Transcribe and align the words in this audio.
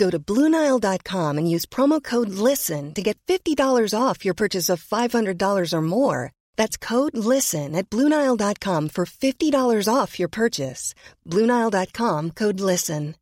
Go 0.00 0.08
to 0.08 0.18
Bluenile.com 0.18 1.36
and 1.36 1.50
use 1.54 1.66
promo 1.66 2.02
code 2.02 2.30
LISTEN 2.30 2.94
to 2.94 3.02
get 3.02 3.18
$50 3.28 3.92
off 3.92 4.24
your 4.24 4.32
purchase 4.32 4.70
of 4.70 4.82
$500 4.82 5.72
or 5.74 5.82
more. 5.82 6.32
That's 6.56 6.78
code 6.78 7.14
LISTEN 7.14 7.76
at 7.76 7.90
Bluenile.com 7.90 8.88
for 8.88 9.04
$50 9.04 9.94
off 9.94 10.18
your 10.18 10.30
purchase. 10.30 10.94
Bluenile.com 11.28 12.30
code 12.30 12.60
LISTEN. 12.60 13.14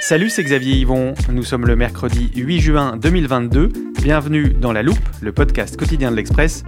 Salut, 0.00 0.30
c'est 0.30 0.42
Xavier 0.42 0.76
Yvon. 0.76 1.12
Nous 1.28 1.44
sommes 1.44 1.66
le 1.66 1.76
mercredi 1.76 2.30
8 2.34 2.60
juin 2.60 2.96
2022. 2.96 3.66
Bienvenue 4.00 4.54
dans 4.54 4.72
La 4.72 4.82
Loupe, 4.82 4.96
le 5.20 5.32
podcast 5.32 5.76
quotidien 5.76 6.10
de 6.10 6.16
l'Express. 6.16 6.64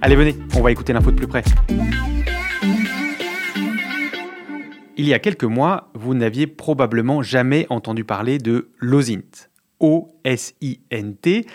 Allez, 0.00 0.14
venez, 0.14 0.36
on 0.54 0.62
va 0.62 0.70
écouter 0.70 0.92
l'info 0.92 1.10
de 1.10 1.16
plus 1.16 1.26
près. 1.26 1.42
Il 4.96 5.06
y 5.06 5.12
a 5.12 5.18
quelques 5.18 5.44
mois, 5.44 5.90
vous 5.94 6.14
n'aviez 6.14 6.46
probablement 6.46 7.20
jamais 7.22 7.66
entendu 7.68 8.04
parler 8.04 8.38
de 8.38 8.70
l'OSINT. 8.78 9.48
O-S-I-N-T, 9.80 11.46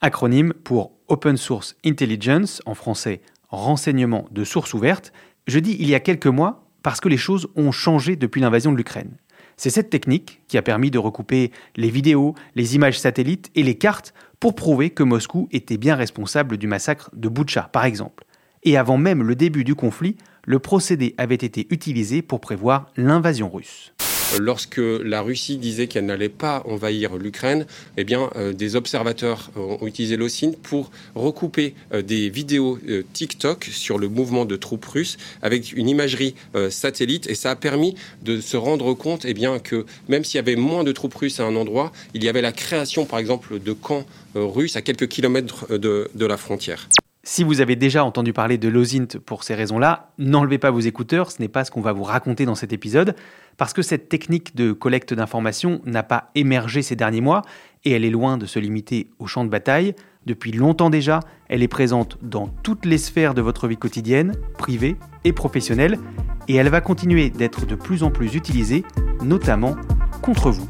acronyme 0.00 0.52
pour 0.52 0.92
Open 1.06 1.36
Source 1.36 1.76
Intelligence, 1.84 2.60
en 2.66 2.74
français 2.74 3.20
renseignement 3.50 4.26
de 4.32 4.42
source 4.42 4.74
ouverte. 4.74 5.12
Je 5.46 5.60
dis 5.60 5.76
il 5.78 5.88
y 5.88 5.94
a 5.94 6.00
quelques 6.00 6.26
mois 6.26 6.66
parce 6.82 7.00
que 7.00 7.08
les 7.08 7.16
choses 7.16 7.48
ont 7.54 7.70
changé 7.70 8.16
depuis 8.16 8.40
l'invasion 8.40 8.72
de 8.72 8.76
l'Ukraine. 8.76 9.16
C'est 9.56 9.70
cette 9.70 9.90
technique 9.90 10.42
qui 10.48 10.58
a 10.58 10.62
permis 10.62 10.90
de 10.90 10.98
recouper 10.98 11.52
les 11.76 11.90
vidéos, 11.90 12.34
les 12.56 12.74
images 12.74 12.98
satellites 12.98 13.50
et 13.54 13.62
les 13.62 13.76
cartes 13.76 14.14
pour 14.42 14.56
prouver 14.56 14.90
que 14.90 15.04
Moscou 15.04 15.48
était 15.52 15.76
bien 15.76 15.94
responsable 15.94 16.56
du 16.56 16.66
massacre 16.66 17.10
de 17.12 17.28
Boutcha, 17.28 17.70
par 17.72 17.84
exemple. 17.84 18.24
Et 18.64 18.76
avant 18.76 18.98
même 18.98 19.22
le 19.22 19.36
début 19.36 19.62
du 19.62 19.76
conflit, 19.76 20.16
le 20.44 20.58
procédé 20.58 21.14
avait 21.16 21.36
été 21.36 21.68
utilisé 21.70 22.22
pour 22.22 22.40
prévoir 22.40 22.90
l'invasion 22.96 23.48
russe 23.48 23.94
lorsque 24.38 24.78
la 24.78 25.22
Russie 25.22 25.56
disait 25.56 25.86
qu'elle 25.86 26.06
n'allait 26.06 26.28
pas 26.28 26.62
envahir 26.66 27.16
l'Ukraine, 27.16 27.66
eh 27.96 28.04
bien, 28.04 28.30
euh, 28.36 28.52
des 28.52 28.76
observateurs 28.76 29.50
ont 29.56 29.86
utilisé 29.86 30.16
l'OSINT 30.16 30.52
pour 30.62 30.90
recouper 31.14 31.74
euh, 31.92 32.02
des 32.02 32.30
vidéos 32.30 32.78
euh, 32.88 33.02
TikTok 33.12 33.64
sur 33.72 33.98
le 33.98 34.08
mouvement 34.08 34.44
de 34.44 34.56
troupes 34.56 34.84
russes 34.84 35.16
avec 35.42 35.72
une 35.72 35.88
imagerie 35.88 36.34
satellite 36.70 37.28
et 37.28 37.34
ça 37.34 37.50
a 37.50 37.56
permis 37.56 37.94
de 38.22 38.40
se 38.40 38.56
rendre 38.56 38.94
compte 38.94 39.24
eh 39.24 39.34
bien, 39.34 39.58
que 39.58 39.86
même 40.08 40.24
s'il 40.24 40.36
y 40.36 40.38
avait 40.38 40.56
moins 40.56 40.84
de 40.84 40.92
troupes 40.92 41.14
russes 41.14 41.40
à 41.40 41.44
un 41.44 41.56
endroit, 41.56 41.92
il 42.14 42.24
y 42.24 42.28
avait 42.28 42.42
la 42.42 42.52
création 42.52 43.04
par 43.04 43.18
exemple 43.18 43.58
de 43.60 43.72
camps 43.72 44.04
russes 44.34 44.76
à 44.76 44.82
quelques 44.82 45.08
kilomètres 45.08 45.78
de, 45.78 46.10
de 46.14 46.26
la 46.26 46.36
frontière. 46.36 46.88
Si 47.24 47.44
vous 47.44 47.60
avez 47.60 47.76
déjà 47.76 48.04
entendu 48.04 48.32
parler 48.32 48.58
de 48.58 48.68
l'OSINT 48.68 49.20
pour 49.24 49.44
ces 49.44 49.54
raisons-là, 49.54 50.10
n'enlevez 50.18 50.58
pas 50.58 50.72
vos 50.72 50.80
écouteurs, 50.80 51.30
ce 51.30 51.40
n'est 51.40 51.46
pas 51.46 51.64
ce 51.64 51.70
qu'on 51.70 51.80
va 51.80 51.92
vous 51.92 52.02
raconter 52.02 52.46
dans 52.46 52.56
cet 52.56 52.72
épisode, 52.72 53.14
parce 53.56 53.72
que 53.72 53.80
cette 53.80 54.08
technique 54.08 54.56
de 54.56 54.72
collecte 54.72 55.14
d'informations 55.14 55.80
n'a 55.86 56.02
pas 56.02 56.32
émergé 56.34 56.82
ces 56.82 56.96
derniers 56.96 57.20
mois, 57.20 57.42
et 57.84 57.92
elle 57.92 58.04
est 58.04 58.10
loin 58.10 58.38
de 58.38 58.46
se 58.46 58.58
limiter 58.58 59.08
au 59.20 59.28
champ 59.28 59.44
de 59.44 59.50
bataille. 59.50 59.94
Depuis 60.26 60.50
longtemps 60.50 60.90
déjà, 60.90 61.20
elle 61.48 61.62
est 61.62 61.68
présente 61.68 62.18
dans 62.22 62.48
toutes 62.48 62.86
les 62.86 62.98
sphères 62.98 63.34
de 63.34 63.42
votre 63.42 63.68
vie 63.68 63.76
quotidienne, 63.76 64.34
privée 64.58 64.96
et 65.22 65.32
professionnelle, 65.32 66.00
et 66.48 66.56
elle 66.56 66.70
va 66.70 66.80
continuer 66.80 67.30
d'être 67.30 67.66
de 67.66 67.76
plus 67.76 68.02
en 68.02 68.10
plus 68.10 68.34
utilisée, 68.34 68.84
notamment 69.22 69.76
contre 70.22 70.50
vous. 70.50 70.68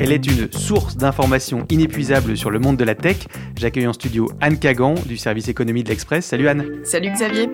Elle 0.00 0.12
est 0.12 0.24
une 0.26 0.52
source 0.52 0.96
d'informations 0.96 1.66
inépuisable 1.70 2.36
sur 2.36 2.50
le 2.50 2.60
monde 2.60 2.76
de 2.76 2.84
la 2.84 2.94
tech. 2.94 3.16
J'accueille 3.56 3.88
en 3.88 3.92
studio 3.92 4.30
Anne 4.40 4.56
Kagan 4.56 4.94
du 4.94 5.16
service 5.16 5.48
économie 5.48 5.82
de 5.82 5.88
l'Express. 5.88 6.24
Salut 6.24 6.46
Anne. 6.46 6.84
Salut 6.84 7.10
Xavier. 7.10 7.48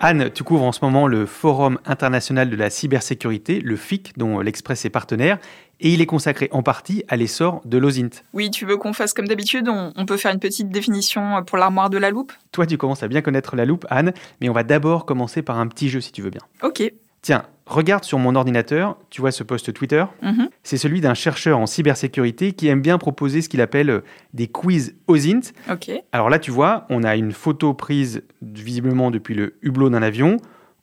Anne, 0.00 0.30
tu 0.34 0.42
couvres 0.42 0.64
en 0.64 0.72
ce 0.72 0.84
moment 0.84 1.06
le 1.06 1.26
Forum 1.26 1.78
international 1.86 2.50
de 2.50 2.56
la 2.56 2.70
cybersécurité, 2.70 3.60
le 3.60 3.76
FIC, 3.76 4.18
dont 4.18 4.40
l'Express 4.40 4.84
est 4.84 4.90
partenaire, 4.90 5.38
et 5.78 5.92
il 5.92 6.00
est 6.00 6.06
consacré 6.06 6.48
en 6.50 6.64
partie 6.64 7.04
à 7.06 7.14
l'essor 7.14 7.62
de 7.64 7.78
l'OSINT. 7.78 8.24
Oui, 8.32 8.50
tu 8.50 8.66
veux 8.66 8.76
qu'on 8.76 8.92
fasse 8.92 9.14
comme 9.14 9.28
d'habitude 9.28 9.68
on, 9.68 10.06
peut 10.06 10.16
faire 10.16 10.32
une 10.32 10.40
petite 10.40 10.70
définition 10.70 11.44
pour 11.44 11.56
l'armoire 11.56 11.88
de 11.88 11.98
la 11.98 12.10
loupe? 12.10 12.32
Toi, 12.50 12.66
tu 12.66 12.76
commences 12.76 13.04
à 13.04 13.08
bien 13.08 13.22
connaître 13.22 13.54
la 13.54 13.64
loupe, 13.64 13.86
Anne, 13.90 14.12
mais 14.40 14.48
on 14.48 14.52
va 14.52 14.64
d'abord 14.64 15.06
commencer 15.06 15.42
par 15.42 15.60
un 15.60 15.68
petit 15.68 15.88
jeu 15.88 16.00
si 16.00 16.10
tu 16.10 16.20
veux 16.20 16.30
bien. 16.30 16.42
Ok. 16.62 16.82
Tiens, 17.22 17.44
regarde 17.66 18.04
sur 18.04 18.18
mon 18.18 18.34
ordinateur, 18.34 18.98
tu 19.10 19.20
vois 19.20 19.32
ce 19.32 19.42
post 19.42 19.72
Twitter 19.72 20.04
mhm. 20.22 20.48
C'est 20.62 20.76
celui 20.76 21.00
d'un 21.00 21.14
chercheur 21.14 21.58
en 21.58 21.66
cybersécurité 21.66 22.52
qui 22.52 22.68
aime 22.68 22.80
bien 22.80 22.98
proposer 22.98 23.42
ce 23.42 23.48
qu'il 23.48 23.60
appelle 23.60 23.90
euh, 23.90 24.00
des 24.32 24.48
quiz 24.48 24.96
OSINT. 25.06 25.52
Ok. 25.70 25.90
Alors 26.12 26.30
là, 26.30 26.38
tu 26.38 26.50
vois, 26.50 26.86
on 26.90 27.02
a 27.02 27.16
une 27.16 27.32
photo 27.32 27.74
prise 27.74 28.22
visiblement 28.42 29.10
depuis 29.10 29.34
le 29.34 29.56
hublot 29.62 29.90
d'un 29.90 30.02
avion. 30.02 30.36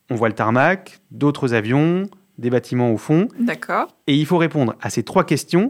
On 0.09 0.15
voit 0.15 0.29
le 0.29 0.35
tarmac, 0.35 0.99
d'autres 1.11 1.53
avions, 1.53 2.09
des 2.37 2.49
bâtiments 2.49 2.91
au 2.91 2.97
fond. 2.97 3.27
D'accord. 3.39 3.95
Et 4.07 4.15
il 4.15 4.25
faut 4.25 4.37
répondre 4.37 4.75
à 4.81 4.89
ces 4.89 5.03
trois 5.03 5.23
questions. 5.23 5.69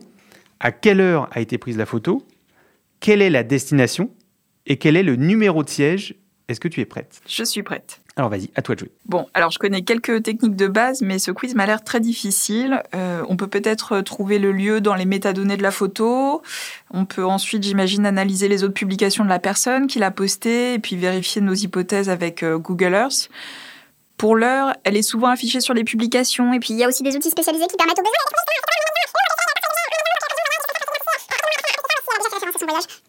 À 0.59 0.71
quelle 0.71 1.01
heure 1.01 1.27
a 1.31 1.41
été 1.41 1.57
prise 1.57 1.77
la 1.77 1.85
photo? 1.85 2.25
Quelle 3.00 3.21
est 3.21 3.29
la 3.29 3.44
destination? 3.44 4.11
Et 4.67 4.77
quel 4.77 4.95
est 4.95 5.03
le 5.03 5.16
numéro 5.16 5.63
de 5.63 5.69
siège? 5.69 6.16
Est-ce 6.47 6.59
que 6.59 6.67
tu 6.67 6.81
es 6.81 6.85
prête? 6.85 7.21
Je 7.27 7.44
suis 7.44 7.63
prête. 7.63 8.00
Alors 8.17 8.29
vas-y, 8.29 8.49
à 8.55 8.61
toi 8.61 8.75
de 8.75 8.81
jouer. 8.81 8.91
Bon, 9.05 9.27
alors 9.33 9.51
je 9.51 9.59
connais 9.59 9.83
quelques 9.83 10.23
techniques 10.23 10.57
de 10.57 10.67
base, 10.67 11.01
mais 11.01 11.17
ce 11.17 11.31
quiz 11.31 11.55
m'a 11.55 11.66
l'air 11.66 11.81
très 11.81 12.01
difficile. 12.01 12.83
Euh, 12.94 13.23
on 13.29 13.38
peut 13.38 13.47
peut-être 13.47 14.01
trouver 14.01 14.38
le 14.38 14.51
lieu 14.51 14.81
dans 14.81 14.95
les 14.95 15.05
métadonnées 15.05 15.55
de 15.55 15.63
la 15.63 15.72
photo. 15.72 16.41
On 16.94 17.05
peut 17.05 17.25
ensuite, 17.25 17.63
j'imagine, 17.63 18.05
analyser 18.05 18.50
les 18.50 18.66
autres 18.66 18.73
publications 18.73 19.23
de 19.23 19.29
la 19.29 19.39
personne 19.39 19.88
qui 19.88 20.00
l'a 20.00 20.11
postée 20.11 20.73
et 20.73 20.79
puis 20.79 20.97
vérifier 20.97 21.41
nos 21.41 21.53
hypothèses 21.53 22.09
avec 22.09 22.44
euh, 22.44 22.57
Google 22.57 22.94
Earth. 22.94 23.29
Pour 24.17 24.35
l'heure, 24.35 24.75
elle 24.83 24.97
est 24.97 25.03
souvent 25.03 25.29
affichée 25.29 25.61
sur 25.61 25.73
les 25.73 25.85
publications 25.85 26.51
et 26.53 26.59
puis 26.59 26.73
il 26.73 26.77
y 26.77 26.83
a 26.83 26.89
aussi 26.89 27.03
des 27.03 27.16
outils 27.16 27.31
spécialisés 27.31 27.66
qui 27.67 27.77
permettent 27.77 27.97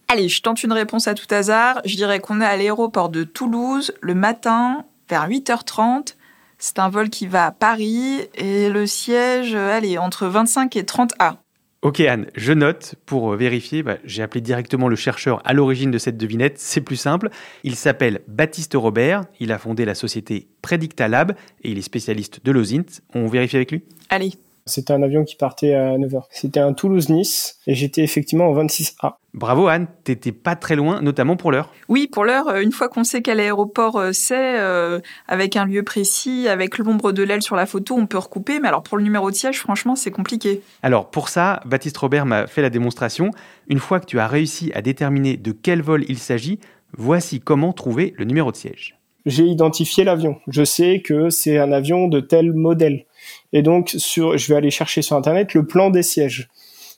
Allez, 0.08 0.28
je 0.28 0.42
tente 0.42 0.62
une 0.62 0.72
réponse 0.72 1.08
à 1.08 1.14
tout 1.14 1.26
hasard. 1.30 1.80
Je 1.86 1.96
dirais 1.96 2.20
qu'on 2.20 2.40
est 2.40 2.46
à 2.46 2.56
l'aéroport 2.56 3.08
de 3.08 3.24
Toulouse 3.24 3.92
le 4.00 4.14
matin 4.14 4.84
vers 5.12 5.28
8h30. 5.28 6.14
C'est 6.56 6.78
un 6.78 6.88
vol 6.88 7.10
qui 7.10 7.26
va 7.26 7.44
à 7.44 7.50
Paris 7.50 8.22
et 8.34 8.70
le 8.70 8.86
siège, 8.86 9.54
allez, 9.54 9.98
entre 9.98 10.26
25 10.26 10.74
et 10.76 10.86
30 10.86 11.12
A. 11.18 11.36
Ok 11.82 12.00
Anne, 12.00 12.28
je 12.34 12.54
note 12.54 12.94
pour 13.04 13.32
vérifier, 13.32 13.82
bah, 13.82 13.98
j'ai 14.04 14.22
appelé 14.22 14.40
directement 14.40 14.88
le 14.88 14.96
chercheur 14.96 15.42
à 15.44 15.52
l'origine 15.52 15.90
de 15.90 15.98
cette 15.98 16.16
devinette, 16.16 16.58
c'est 16.58 16.80
plus 16.80 16.96
simple. 16.96 17.28
Il 17.62 17.74
s'appelle 17.74 18.22
Baptiste 18.26 18.72
Robert, 18.74 19.24
il 19.38 19.52
a 19.52 19.58
fondé 19.58 19.84
la 19.84 19.94
société 19.94 20.48
Predictalab 20.62 21.32
et 21.62 21.72
il 21.72 21.76
est 21.76 21.82
spécialiste 21.82 22.42
de 22.42 22.50
l'OSINT. 22.50 23.02
On 23.14 23.26
vérifie 23.26 23.56
avec 23.56 23.70
lui? 23.70 23.82
Allez. 24.08 24.32
C'était 24.66 24.92
un 24.92 25.02
avion 25.02 25.24
qui 25.24 25.36
partait 25.36 25.74
à 25.74 25.96
9h. 25.98 26.22
C'était 26.30 26.60
un 26.60 26.72
Toulouse-Nice 26.72 27.58
et 27.66 27.74
j'étais 27.74 28.02
effectivement 28.02 28.48
en 28.48 28.54
26A. 28.54 29.14
Bravo 29.34 29.66
Anne, 29.66 29.86
t'étais 30.04 30.30
pas 30.30 30.56
très 30.56 30.76
loin, 30.76 31.00
notamment 31.00 31.36
pour 31.36 31.52
l'heure. 31.52 31.72
Oui, 31.88 32.06
pour 32.06 32.24
l'heure, 32.24 32.48
euh, 32.48 32.60
une 32.60 32.70
fois 32.70 32.88
qu'on 32.88 33.02
sait 33.02 33.22
quel 33.22 33.40
aéroport 33.40 33.96
euh, 33.96 34.10
c'est, 34.12 34.60
euh, 34.60 35.00
avec 35.26 35.56
un 35.56 35.64
lieu 35.64 35.82
précis, 35.82 36.48
avec 36.48 36.76
l'ombre 36.76 37.12
de 37.12 37.22
l'aile 37.22 37.40
sur 37.40 37.56
la 37.56 37.64
photo, 37.64 37.96
on 37.96 38.06
peut 38.06 38.18
recouper. 38.18 38.60
Mais 38.60 38.68
alors 38.68 38.82
pour 38.82 38.98
le 38.98 39.04
numéro 39.04 39.30
de 39.30 39.34
siège, 39.34 39.58
franchement, 39.58 39.96
c'est 39.96 40.10
compliqué. 40.10 40.60
Alors 40.82 41.10
pour 41.10 41.30
ça, 41.30 41.60
Baptiste 41.64 41.96
Robert 41.96 42.26
m'a 42.26 42.46
fait 42.46 42.62
la 42.62 42.70
démonstration. 42.70 43.30
Une 43.68 43.78
fois 43.78 44.00
que 44.00 44.06
tu 44.06 44.20
as 44.20 44.26
réussi 44.26 44.70
à 44.74 44.82
déterminer 44.82 45.38
de 45.38 45.52
quel 45.52 45.80
vol 45.80 46.04
il 46.08 46.18
s'agit, 46.18 46.60
voici 46.96 47.40
comment 47.40 47.72
trouver 47.72 48.12
le 48.18 48.26
numéro 48.26 48.52
de 48.52 48.56
siège. 48.56 48.98
j'ai 49.24 49.44
identifié 49.44 50.04
l'avion. 50.04 50.36
Je 50.48 50.64
sais 50.64 51.00
que 51.00 51.30
c'est 51.30 51.58
un 51.58 51.72
avion 51.72 52.06
de 52.08 52.20
tel 52.20 52.52
modèle. 52.52 53.06
Et 53.52 53.62
donc, 53.62 53.94
sur, 53.96 54.36
je 54.36 54.48
vais 54.48 54.56
aller 54.56 54.70
chercher 54.70 55.02
sur 55.02 55.16
Internet 55.16 55.54
le 55.54 55.66
plan 55.66 55.90
des 55.90 56.02
sièges. 56.02 56.48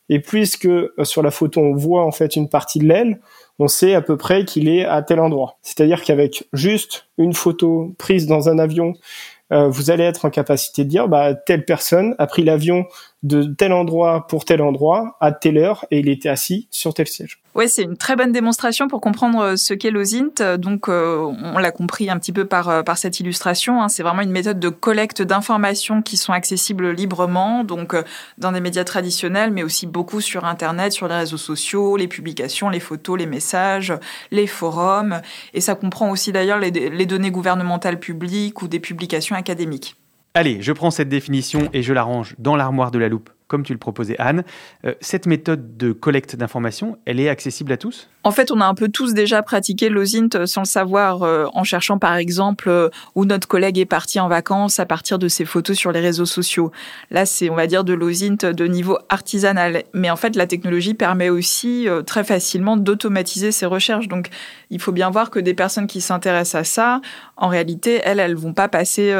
Et 0.08 0.20
puisque 0.20 0.66
euh, 0.66 0.92
sur 1.02 1.22
la 1.22 1.31
photo, 1.31 1.60
on 1.60 1.75
voit 1.75 2.04
en 2.04 2.12
fait 2.12 2.36
une 2.36 2.48
partie 2.48 2.78
de 2.78 2.86
l'aile, 2.86 3.20
on 3.58 3.69
sait 3.69 3.94
à 3.94 4.02
peu 4.02 4.16
près 4.16 4.44
qu'il 4.44 4.69
est 4.69 4.84
à 4.84 5.02
tel 5.02 5.20
endroit. 5.20 5.56
C'est-à-dire 5.62 6.02
qu'avec 6.02 6.46
juste 6.52 7.06
une 7.19 7.32
photo 7.32 7.94
prise 7.98 8.26
dans 8.26 8.48
un 8.48 8.58
avion, 8.58 8.94
euh, 9.52 9.69
vous 9.69 9.90
allez 9.90 10.04
être 10.04 10.25
en 10.25 10.31
capacité 10.31 10.84
de 10.84 10.88
dire, 10.88 11.08
bah, 11.08 11.34
telle 11.34 11.64
personne 11.64 12.14
a 12.19 12.26
pris 12.26 12.42
l'avion 12.42 12.86
de 13.25 13.43
tel 13.43 13.73
endroit 13.73 14.26
pour 14.26 14.44
tel 14.44 14.61
endroit 14.61 15.17
à 15.19 15.32
telle 15.32 15.56
heure 15.56 15.87
et 15.91 15.99
il 15.99 16.09
était 16.11 16.29
assis 16.29 16.69
sur 16.71 16.93
tel 16.93 17.09
siège. 17.09 17.41
Oui, 17.55 17.69
c'est 17.69 17.82
une 17.82 17.97
très 17.97 18.17
bonne 18.17 18.32
démonstration 18.32 18.87
pour 18.87 19.00
comprendre 19.00 19.41
euh, 19.41 19.56
ce 19.56 19.73
qu'est 19.73 19.91
l'OSINT. 19.91 20.59
Donc, 20.59 20.88
euh, 20.88 21.32
on 21.43 21.59
l'a 21.59 21.71
compris 21.71 22.11
un 22.11 22.19
petit 22.19 22.32
peu 22.32 22.44
par, 22.44 22.69
euh, 22.69 22.82
cette 22.97 23.21
illustration. 23.21 23.82
Hein. 23.82 23.88
C'est 23.88 24.03
vraiment 24.03 24.21
une 24.21 24.31
méthode 24.31 24.61
de 24.61 24.69
collecte 24.69 25.23
d'informations 25.23 26.03
qui 26.03 26.17
sont 26.17 26.32
accessibles 26.32 26.91
librement, 26.91 27.65
donc 27.65 27.97
dans 28.38 28.53
des 28.53 28.61
médias 28.61 28.85
traditionnels, 28.85 29.53
mais 29.53 29.62
aussi 29.62 29.87
beaucoup 29.87 30.20
sur 30.20 30.44
Internet, 30.44 30.93
sur 30.93 31.09
les 31.09 31.15
réseaux 31.15 31.38
sociaux, 31.38 31.97
les 31.97 32.09
publications, 32.09 32.69
les 32.69 32.81
photos, 32.81 33.19
les 33.19 33.27
messages, 33.27 33.94
les 34.32 34.47
forums. 34.47 35.23
Et 35.55 35.61
ça 35.61 35.75
comprend 35.75 36.11
aussi 36.11 36.31
d'ailleurs 36.31 36.59
les 36.59 37.06
données 37.06 37.31
gouvernementales 37.31 37.99
publiques 37.99 38.62
ou 38.62 38.69
des 38.69 38.81
publications 38.81 39.35
académiques. 39.35 39.97
Allez, 40.36 40.60
je 40.62 40.72
prends 40.72 40.90
cette 40.90 41.08
définition 41.08 41.69
et 41.72 41.84
je 41.84 41.92
la 41.92 42.02
range 42.02 42.34
dans 42.38 42.56
l'armoire 42.56 42.90
de 42.90 42.98
la 42.98 43.08
loupe 43.08 43.31
comme 43.46 43.62
tu 43.62 43.72
le 43.72 43.78
proposais 43.78 44.16
Anne. 44.19 44.42
Euh, 44.84 44.94
cette 45.00 45.26
méthode 45.26 45.76
de 45.76 45.92
collecte 45.92 46.34
d'informations, 46.34 46.98
elle 47.04 47.20
est 47.20 47.28
accessible 47.28 47.70
à 47.70 47.76
tous? 47.76 48.08
En 48.26 48.31
fait, 48.31 48.50
on 48.50 48.62
a 48.62 48.65
un 48.65 48.75
peu 48.75 48.88
tous 48.88 49.12
déjà 49.12 49.43
pratiqué 49.43 49.91
l'OSINT 49.91 50.47
sans 50.47 50.62
le 50.62 50.67
savoir, 50.67 51.25
euh, 51.25 51.44
en 51.53 51.62
cherchant 51.62 51.99
par 51.99 52.17
exemple 52.17 52.71
euh, 52.71 52.88
où 53.15 53.26
notre 53.26 53.47
collègue 53.47 53.79
est 53.79 53.85
parti 53.85 54.19
en 54.19 54.29
vacances 54.29 54.81
à 54.81 54.87
partir 54.87 55.19
de 55.19 55.29
ses 55.29 55.44
photos 55.44 55.76
sur 55.76 55.93
les 55.93 56.00
réseaux 56.00 56.25
sociaux. 56.25 56.73
Là, 57.11 57.26
c'est, 57.26 57.50
on 57.50 57.55
va 57.55 57.67
dire, 57.67 57.85
de 57.85 57.93
l'OSINT 57.93 58.50
de 58.50 58.67
niveau 58.67 58.97
artisanal. 59.11 59.82
Mais 59.93 60.09
en 60.09 60.17
fait, 60.17 60.37
la 60.37 60.47
technologie 60.47 60.94
permet 60.94 61.29
aussi 61.29 61.87
très 62.06 62.25
facilement 62.25 62.79
d'automatiser 62.79 63.53
ces 63.53 63.67
recherches. 63.67 64.09
Donc, 64.09 64.31
il 64.70 64.81
faut 64.81 64.93
bien 64.93 65.11
voir 65.11 65.29
que 65.29 65.38
des 65.38 65.53
personnes 65.53 65.87
qui 65.87 66.00
s'intéressent 66.00 66.62
à 66.62 66.65
ça, 66.65 67.00
en 67.37 67.49
réalité, 67.49 68.00
elles, 68.05 68.20
elles 68.20 68.37
vont 68.37 68.55
pas 68.55 68.69
passer 68.69 69.15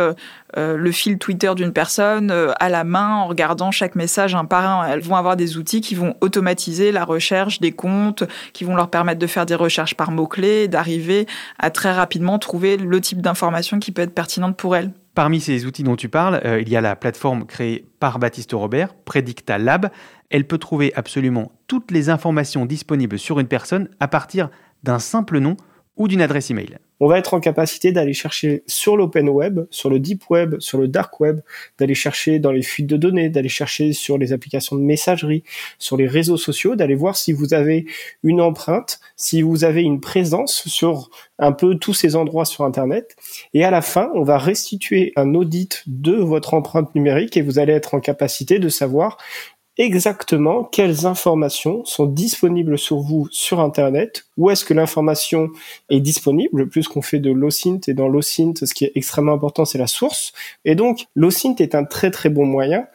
le 0.57 0.93
fil 0.93 1.19
Twitter 1.19 1.53
d'une 1.55 1.73
personne 1.73 2.33
à 2.59 2.69
la 2.69 2.85
main 2.85 3.17
en 3.17 3.27
regardant 3.27 3.71
chaque 3.71 3.97
message 3.97 4.35
un 4.35 4.45
par 4.45 4.69
un. 4.69 4.87
Elles 4.87 5.01
vont 5.01 5.17
avoir 5.17 5.37
des 5.37 5.57
outils 5.57 5.81
qui 5.81 5.95
vont 5.95 6.15
automatiser 6.21 6.93
la 6.93 7.05
recherche 7.05 7.61
des 7.61 7.73
comptes, 7.73 8.25
qui 8.53 8.65
vont 8.65 8.77
leur 8.77 8.89
permettre 8.95 9.19
de 9.19 9.27
faire 9.27 9.45
des 9.45 9.57
recherches 9.57 9.97
par 9.97 10.13
mots-clés, 10.13 10.69
d'arriver 10.69 11.27
à 11.59 11.71
très 11.71 11.93
rapidement 11.93 12.39
trouver 12.39 12.77
le 12.77 13.01
type 13.01 13.21
d'information 13.21 13.81
qui 13.81 13.91
peut 13.91 14.03
être 14.03 14.15
pertinente 14.15 14.57
pour 14.57 14.77
elles. 14.77 14.93
Parmi 15.17 15.41
ces 15.41 15.67
outils 15.67 15.83
dont 15.83 15.97
tu 15.97 16.09
parles, 16.09 16.41
euh, 16.45 16.61
il 16.61 16.69
y 16.69 16.77
a 16.77 16.81
la 16.81 16.95
plateforme 16.95 17.45
créée 17.45 17.85
par 17.99 18.21
Baptiste 18.21 18.53
Robert, 18.53 18.95
Predicta 18.95 19.59
Lab. 19.59 19.91
Elle 20.31 20.47
peut 20.47 20.59
trouver 20.59 20.93
absolument 20.95 21.51
toutes 21.67 21.91
les 21.91 22.09
informations 22.09 22.67
disponibles 22.67 23.19
sur 23.19 23.41
une 23.41 23.49
personne 23.49 23.89
à 23.99 24.07
partir 24.07 24.49
d'un 24.85 25.01
simple 25.01 25.41
nom 25.41 25.57
ou 25.97 26.09
d'une 26.09 26.23
adresse 26.23 26.51
email 26.51 26.79
on 27.01 27.09
va 27.09 27.19
être 27.19 27.35
en 27.35 27.41
capacité 27.41 27.93
d'aller 27.93 28.13
chercher 28.13 28.63
sur 28.67 28.97
l'open 28.97 29.29
web, 29.29 29.67
sur 29.71 29.91
le 29.91 29.99
deep 29.99 30.31
web, 30.31 30.59
sur 30.61 30.79
le 30.79 30.89
dark 30.89 31.19
web, 31.21 31.41
d'aller 31.79 31.95
chercher 31.95 32.39
dans 32.39 32.53
les 32.53 32.63
fuites 32.63 32.87
de 32.87 32.97
données, 32.97 33.29
d'aller 33.29 33.49
chercher 33.49 33.93
sur 33.93 34.17
les 34.17 34.33
applications 34.33 34.77
de 34.77 34.81
messagerie, 34.81 35.43
sur 35.79 35.97
les 35.97 36.07
réseaux 36.07 36.37
sociaux, 36.37 36.77
d'aller 36.77 36.95
voir 36.95 37.17
si 37.17 37.33
vous 37.33 37.53
avez 37.53 37.87
une 38.23 38.41
empreinte, 38.41 39.01
si 39.17 39.43
vous 39.43 39.65
avez 39.65 39.83
une 39.83 40.01
présence 40.01 40.67
sur 40.67 41.11
un 41.39 41.53
peu 41.53 41.75
tous 41.75 41.95
ces 41.95 42.15
endroits 42.15 42.45
sur 42.45 42.65
Internet. 42.65 43.17
Et 43.55 43.65
à 43.65 43.71
la 43.71 43.83
fin, 43.83 44.11
on 44.15 44.23
va 44.23 44.39
restituer 44.39 45.13
un 45.17 45.35
audit 45.35 45.83
de 45.87 46.15
votre 46.15 46.55
empreinte 46.55 46.95
numérique 46.95 47.37
et 47.37 47.43
vous 47.43 47.59
allez 47.59 47.73
être 47.73 47.95
en 47.95 48.01
capacité 48.01 48.61
de 48.61 48.69
savoir 48.69 49.19
exactement 49.77 50.65
quelles 50.65 51.07
informations 51.07 51.85
sont 51.85 52.07
disponibles 52.07 52.79
sur 52.79 52.99
vous 52.99 53.29
sur 53.31 53.61
Internet, 53.61 54.27
où 54.37 54.51
est-ce 54.51 54.65
que 54.65 54.75
l'information 54.75 55.51
est 55.91 56.01
disponible, 56.01 56.69
plus 56.69 56.87
qu'on 56.87 57.03
fait 57.03 57.19
de 57.19 57.31
l'OSINT, 57.31 57.81
et 57.89 57.95
dans 57.95 58.09
l'OSINT, 58.09 58.55
ce 58.65 58.73
qui 58.73 58.85
est 58.85 58.93
extrêmement 58.95 59.33
important, 59.33 59.65
c'est 59.65 59.79
la 59.79 59.87
source. 59.87 60.33
Et 60.65 60.75
donc, 60.75 61.07
l'OSINT 61.15 61.57
est 61.59 61.75
un 61.75 61.85
très 61.85 62.11
très 62.11 62.29
bon 62.29 62.47
moyen 62.47 62.87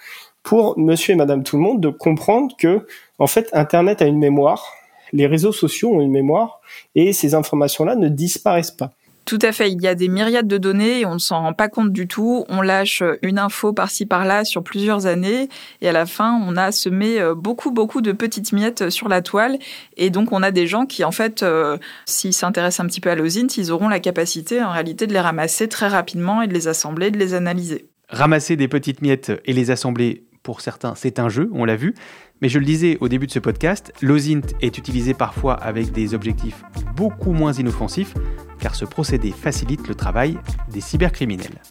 pour 0.44 0.80
monsieur 0.80 1.14
et 1.14 1.18
madame 1.18 1.44
tout 1.44 1.58
le 1.58 1.64
monde 1.64 1.82
de 1.82 1.90
comprendre 1.90 2.56
que, 2.58 2.88
en 3.20 3.28
fait, 3.28 3.50
Internet 3.54 4.02
a 4.02 4.06
une 4.06 4.20
mémoire, 4.20 4.74
les 5.12 5.28
réseaux 5.28 5.52
sociaux 5.52 5.96
ont 5.96 6.02
une 6.02 6.12
mémoire, 6.12 6.62
et 6.96 7.14
ces 7.14 7.36
informations-là 7.36 7.96
ne 7.96 8.08
disparaissent 8.08 8.72
pas. 8.72 8.92
Tout 9.30 9.38
à 9.44 9.52
fait. 9.52 9.72
Il 9.72 9.80
y 9.80 9.86
a 9.88 9.94
des 9.94 10.08
myriades 10.08 10.48
de 10.48 10.58
données 10.58 11.02
et 11.02 11.06
on 11.06 11.14
ne 11.14 11.20
s'en 11.20 11.42
rend 11.42 11.54
pas 11.54 11.68
compte 11.68 11.94
du 11.94 12.08
tout. 12.08 12.46
On 12.50 12.62
lâche 12.62 13.04
une 13.22 13.38
info 13.38 13.74
par-ci 13.74 14.08
par-là 14.08 14.44
sur 14.44 14.64
plusieurs 14.64 15.06
années 15.06 15.50
et 15.82 15.90
à 15.90 15.92
la 15.92 16.08
fin, 16.08 16.42
on 16.48 16.58
a 16.58 16.72
semé 16.72 17.22
euh, 17.22 17.36
beaucoup, 17.36 17.70
beaucoup 17.70 18.02
de 18.02 18.12
petites 18.12 18.54
miettes 18.54 18.90
sur 18.90 19.08
la 19.08 19.22
toile. 19.22 19.60
Et 19.98 20.10
donc, 20.10 20.32
on 20.32 20.42
a 20.42 20.50
des 20.50 20.66
gens 20.66 20.88
qui, 20.88 21.04
en 21.04 21.12
fait, 21.12 21.44
euh, 21.44 21.78
s'ils 22.08 22.34
s'intéressent 22.34 22.84
un 22.84 22.88
petit 22.88 23.02
peu 23.02 23.12
à 23.12 23.16
l'osint, 23.16 23.46
ils 23.56 23.72
auront 23.72 23.88
la 23.88 24.00
capacité, 24.00 24.64
en 24.64 24.72
réalité, 24.72 25.06
de 25.06 25.14
les 25.14 25.20
ramasser 25.20 25.68
très 25.68 25.90
rapidement 25.90 26.42
et 26.42 26.48
de 26.48 26.56
les 26.56 26.68
assembler, 26.68 27.12
de 27.12 27.20
les 27.20 27.36
analyser. 27.36 27.86
Ramasser 28.10 28.56
des 28.56 28.68
petites 28.68 29.04
miettes 29.04 29.32
et 29.46 29.54
les 29.54 29.70
assembler, 29.70 30.24
pour 30.42 30.62
certains, 30.62 30.96
c'est 30.96 31.20
un 31.20 31.30
jeu, 31.30 31.52
on 31.54 31.66
l'a 31.66 31.76
vu. 31.76 31.94
Mais 32.42 32.50
je 32.50 32.58
le 32.58 32.66
disais 32.66 32.98
au 33.02 33.10
début 33.10 33.28
de 33.28 33.32
ce 33.32 33.40
podcast, 33.40 33.94
l'OSINT 34.02 34.56
est 34.62 34.78
utilisé 34.78 35.14
parfois 35.14 35.54
avec 35.54 35.92
des 35.92 36.14
objectifs 36.14 36.64
beaucoup 36.96 37.34
moins 37.34 37.54
inoffensifs, 37.54 38.14
car 38.60 38.76
ce 38.76 38.86
procédé 38.86 39.32
facilite 39.32 39.88
le 39.88 39.96
travail 39.96 40.38
des 40.72 40.82
cybercriminels. 40.82 41.62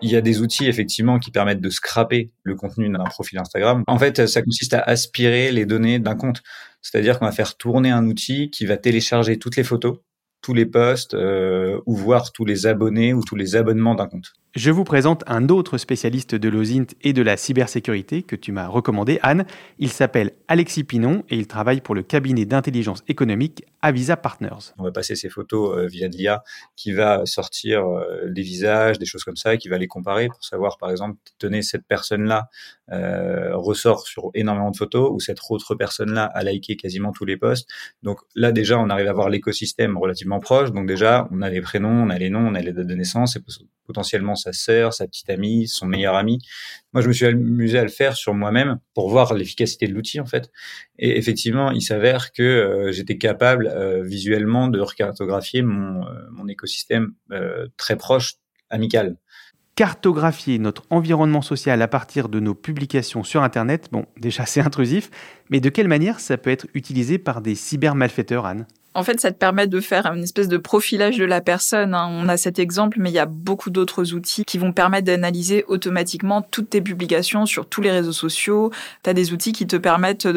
Il 0.00 0.12
y 0.12 0.16
a 0.16 0.20
des 0.20 0.40
outils 0.40 0.66
effectivement 0.66 1.18
qui 1.18 1.30
permettent 1.30 1.60
de 1.60 1.70
scraper 1.70 2.30
le 2.42 2.54
contenu 2.54 2.88
d'un 2.88 3.04
profil 3.04 3.38
Instagram. 3.38 3.82
En 3.86 3.98
fait, 3.98 4.26
ça 4.26 4.42
consiste 4.42 4.72
à 4.72 4.80
aspirer 4.80 5.52
les 5.52 5.66
données 5.66 5.98
d'un 5.98 6.14
compte. 6.14 6.42
C'est-à-dire 6.82 7.18
qu'on 7.18 7.26
va 7.26 7.32
faire 7.32 7.56
tourner 7.56 7.90
un 7.90 8.06
outil 8.06 8.50
qui 8.50 8.64
va 8.64 8.76
télécharger 8.76 9.38
toutes 9.38 9.56
les 9.56 9.64
photos, 9.64 9.98
tous 10.48 10.54
les 10.54 10.64
posts 10.64 11.12
euh, 11.12 11.78
ou 11.84 11.94
voir 11.94 12.32
tous 12.32 12.46
les 12.46 12.66
abonnés 12.66 13.12
ou 13.12 13.20
tous 13.22 13.36
les 13.36 13.54
abonnements 13.54 13.94
d'un 13.94 14.06
compte. 14.06 14.32
Je 14.54 14.70
vous 14.70 14.82
présente 14.82 15.22
un 15.26 15.50
autre 15.50 15.76
spécialiste 15.76 16.34
de 16.34 16.48
l'OSINT 16.48 16.86
et 17.02 17.12
de 17.12 17.20
la 17.20 17.36
cybersécurité 17.36 18.22
que 18.22 18.34
tu 18.34 18.50
m'as 18.50 18.66
recommandé, 18.66 19.20
Anne. 19.22 19.44
Il 19.78 19.90
s'appelle 19.90 20.32
Alexis 20.48 20.84
Pinon 20.84 21.22
et 21.28 21.36
il 21.36 21.46
travaille 21.46 21.82
pour 21.82 21.94
le 21.94 22.02
cabinet 22.02 22.46
d'intelligence 22.46 23.04
économique 23.08 23.66
Avisa 23.82 24.16
Partners. 24.16 24.72
On 24.78 24.84
va 24.84 24.90
passer 24.90 25.16
ces 25.16 25.28
photos 25.28 25.76
euh, 25.76 25.86
via 25.86 26.08
de 26.08 26.16
l'IA 26.16 26.42
qui 26.76 26.92
va 26.92 27.26
sortir 27.26 27.86
euh, 27.86 28.28
des 28.30 28.42
visages, 28.42 28.98
des 28.98 29.04
choses 29.04 29.22
comme 29.22 29.36
ça, 29.36 29.58
qui 29.58 29.68
va 29.68 29.76
les 29.76 29.86
comparer 29.86 30.28
pour 30.28 30.42
savoir, 30.42 30.78
par 30.78 30.90
exemple, 30.90 31.18
tenez, 31.38 31.62
cette 31.62 31.86
personne-là 31.86 32.48
euh, 32.90 33.54
ressort 33.54 34.06
sur 34.06 34.30
énormément 34.34 34.70
de 34.70 34.76
photos 34.76 35.10
ou 35.12 35.20
cette 35.20 35.38
autre 35.50 35.74
personne-là 35.74 36.24
a 36.24 36.42
liké 36.42 36.76
quasiment 36.76 37.12
tous 37.12 37.26
les 37.26 37.36
posts. 37.36 37.68
Donc 38.02 38.18
là, 38.34 38.50
déjà, 38.50 38.78
on 38.78 38.88
arrive 38.88 39.08
à 39.08 39.12
voir 39.12 39.28
l'écosystème 39.28 39.98
relativement 39.98 40.37
proche. 40.40 40.72
Donc 40.72 40.86
déjà, 40.86 41.28
on 41.30 41.42
a 41.42 41.50
les 41.50 41.60
prénoms, 41.60 42.04
on 42.04 42.10
a 42.10 42.18
les 42.18 42.30
noms, 42.30 42.46
on 42.46 42.54
a 42.54 42.60
les 42.60 42.72
dates 42.72 42.86
de 42.86 42.94
naissance 42.94 43.36
et 43.36 43.40
potentiellement 43.88 44.36
sa 44.36 44.52
sœur, 44.52 44.92
sa 44.92 45.06
petite 45.06 45.30
amie, 45.30 45.66
son 45.66 45.86
meilleur 45.86 46.14
ami. 46.14 46.38
Moi, 46.92 47.02
je 47.02 47.08
me 47.08 47.12
suis 47.12 47.26
amusé 47.26 47.78
à 47.78 47.82
le 47.82 47.88
faire 47.88 48.14
sur 48.14 48.34
moi-même 48.34 48.78
pour 48.94 49.08
voir 49.08 49.34
l'efficacité 49.34 49.88
de 49.88 49.94
l'outil 49.94 50.20
en 50.20 50.26
fait. 50.26 50.50
Et 50.98 51.18
effectivement, 51.18 51.70
il 51.72 51.82
s'avère 51.82 52.32
que 52.32 52.42
euh, 52.42 52.92
j'étais 52.92 53.18
capable 53.18 53.66
euh, 53.66 54.02
visuellement 54.04 54.68
de 54.68 54.78
recartographier 54.80 55.62
mon, 55.62 56.06
euh, 56.06 56.10
mon 56.30 56.46
écosystème 56.48 57.14
très 57.76 57.96
proche, 57.96 58.34
amical. 58.70 59.16
Cartographier 59.74 60.58
notre 60.58 60.82
environnement 60.90 61.40
social 61.40 61.80
à 61.82 61.88
partir 61.88 62.28
de 62.28 62.40
nos 62.40 62.54
publications 62.54 63.22
sur 63.22 63.42
Internet, 63.42 63.88
bon, 63.92 64.06
déjà 64.18 64.44
c'est 64.44 64.60
intrusif, 64.60 65.08
mais 65.50 65.60
de 65.60 65.68
quelle 65.68 65.88
manière 65.88 66.18
ça 66.20 66.36
peut 66.36 66.50
être 66.50 66.66
utilisé 66.74 67.16
par 67.18 67.40
des 67.40 67.54
cybermalfaiteurs, 67.54 68.44
Anne? 68.44 68.66
En 68.94 69.04
fait, 69.04 69.20
ça 69.20 69.30
te 69.30 69.36
permet 69.36 69.66
de 69.66 69.80
faire 69.80 70.06
une 70.06 70.22
espèce 70.22 70.48
de 70.48 70.56
profilage 70.56 71.18
de 71.18 71.24
la 71.24 71.40
personne. 71.40 71.94
Hein. 71.94 72.08
On 72.10 72.28
a 72.28 72.36
cet 72.36 72.58
exemple, 72.58 72.98
mais 73.00 73.10
il 73.10 73.14
y 73.14 73.20
a 73.20 73.26
beaucoup 73.26 73.70
d'autres 73.70 74.12
outils 74.12 74.44
qui 74.44 74.58
vont 74.58 74.72
permettre 74.72 75.06
d'analyser 75.06 75.64
automatiquement 75.68 76.42
toutes 76.42 76.70
tes 76.70 76.80
publications 76.80 77.46
sur 77.46 77.66
tous 77.66 77.80
les 77.80 77.90
réseaux 77.90 78.12
sociaux. 78.12 78.72
Tu 79.04 79.10
as 79.10 79.14
des 79.14 79.32
outils 79.32 79.52
qui 79.52 79.66
te 79.66 79.76
permettent 79.76 80.28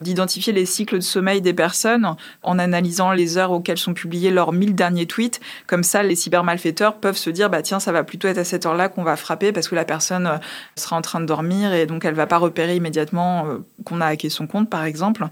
d'identifier 0.00 0.52
les 0.52 0.66
cycles 0.66 0.96
de 0.96 1.02
sommeil 1.02 1.42
des 1.42 1.54
personnes 1.54 2.16
en 2.42 2.58
analysant 2.58 3.12
les 3.12 3.38
heures 3.38 3.52
auxquelles 3.52 3.78
sont 3.78 3.94
publiés 3.94 4.30
leurs 4.30 4.52
1000 4.52 4.74
derniers 4.74 5.06
tweets. 5.06 5.40
Comme 5.66 5.84
ça, 5.84 6.02
les 6.02 6.16
cybermalfaiteurs 6.16 6.96
peuvent 6.96 7.16
se 7.16 7.30
dire, 7.30 7.50
bah 7.50 7.62
tiens, 7.62 7.78
ça 7.78 7.92
va 7.92 8.04
plutôt 8.04 8.28
être 8.28 8.38
à 8.38 8.44
cette 8.44 8.66
heure-là 8.66 8.88
qu'on 8.88 9.04
va 9.04 9.16
frapper 9.16 9.52
parce 9.52 9.68
que 9.68 9.74
la 9.74 9.84
personne 9.84 10.26
euh, 10.26 10.38
sera 10.76 10.96
en 10.96 11.02
train 11.02 11.20
de 11.20 11.26
dormir 11.26 11.72
et 11.72 11.86
donc 11.86 12.04
elle 12.04 12.14
va 12.14 12.26
pas 12.26 12.38
repérer 12.38 12.76
immédiatement 12.76 13.46
euh, 13.46 13.58
qu'on 13.84 14.00
a 14.00 14.06
hacké 14.06 14.28
son 14.30 14.46
compte, 14.46 14.68
par 14.70 14.84
exemple. 14.84 15.26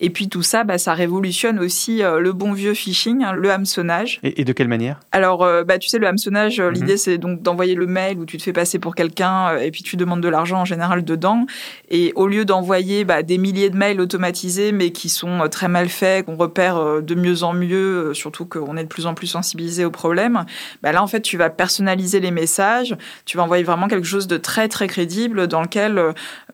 Et 0.00 0.10
puis 0.10 0.28
tout 0.28 0.42
ça, 0.42 0.64
bah, 0.64 0.78
ça 0.78 0.94
révolutionne 0.94 1.58
aussi 1.58 2.02
euh, 2.02 2.18
le 2.22 2.32
bon 2.32 2.52
vieux 2.52 2.74
phishing, 2.74 3.22
hein, 3.24 3.32
le 3.32 3.50
hameçonnage. 3.50 4.20
Et, 4.22 4.44
de 4.44 4.52
quelle 4.52 4.68
manière? 4.68 5.00
Alors, 5.12 5.46
bah, 5.66 5.78
tu 5.78 5.88
sais, 5.88 5.98
le 5.98 6.06
hameçonnage, 6.06 6.60
mhm. 6.60 6.70
l'idée 6.70 6.96
c'est 6.96 7.18
donc 7.18 7.42
d'envoyer 7.42 7.74
le 7.74 7.86
mail 7.86 8.18
où 8.18 8.24
tu 8.24 8.38
te 8.38 8.42
fais 8.42 8.52
passer 8.52 8.78
pour 8.78 8.94
quelqu'un 8.94 9.56
et 9.58 9.70
puis 9.70 9.82
tu 9.82 9.96
demandes 9.96 10.20
de 10.20 10.28
l'argent 10.28 10.60
en 10.60 10.64
général 10.64 11.04
dedans. 11.04 11.46
Et 11.90 12.12
au 12.16 12.26
lieu 12.26 12.44
d'envoyer 12.44 13.04
bah, 13.04 13.22
des 13.22 13.38
milliers 13.38 13.70
de 13.70 13.76
mails 13.76 14.00
automatisés 14.00 14.72
mais 14.72 14.90
qui 14.90 15.08
sont 15.08 15.48
très 15.50 15.68
mal 15.68 15.88
faits, 15.88 16.26
qu'on 16.26 16.36
repère 16.36 17.02
de 17.02 17.14
mieux 17.14 17.42
en 17.42 17.52
mieux, 17.52 18.14
surtout 18.14 18.46
qu'on 18.46 18.76
est 18.76 18.84
de 18.84 18.88
plus 18.88 19.06
en 19.06 19.14
plus 19.14 19.26
sensibilisé 19.26 19.84
au 19.84 19.90
problème, 19.90 20.44
bah, 20.82 20.92
là 20.92 21.02
en 21.02 21.06
fait 21.06 21.20
tu 21.20 21.36
vas 21.36 21.50
personnaliser 21.50 22.20
les 22.20 22.30
messages, 22.30 22.96
tu 23.24 23.36
vas 23.36 23.42
envoyer 23.42 23.64
vraiment 23.64 23.88
quelque 23.88 24.06
chose 24.06 24.26
de 24.26 24.36
très 24.36 24.68
très 24.68 24.86
crédible 24.86 25.46
dans 25.46 25.62
lequel 25.62 26.00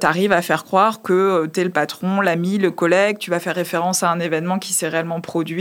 tu 0.00 0.06
arrives 0.06 0.32
à 0.32 0.42
faire 0.42 0.64
croire 0.64 1.02
que 1.02 1.46
tu 1.52 1.60
es 1.60 1.64
le 1.64 1.70
patron, 1.70 2.20
l'ami, 2.20 2.58
le 2.58 2.70
collègue, 2.70 3.18
tu 3.18 3.30
vas 3.30 3.40
faire 3.40 3.54
référence 3.54 4.02
à 4.02 4.10
un 4.10 4.20
événement 4.20 4.58
qui 4.58 4.72
s'est 4.72 4.88
réellement 4.88 5.20
produit. 5.20 5.57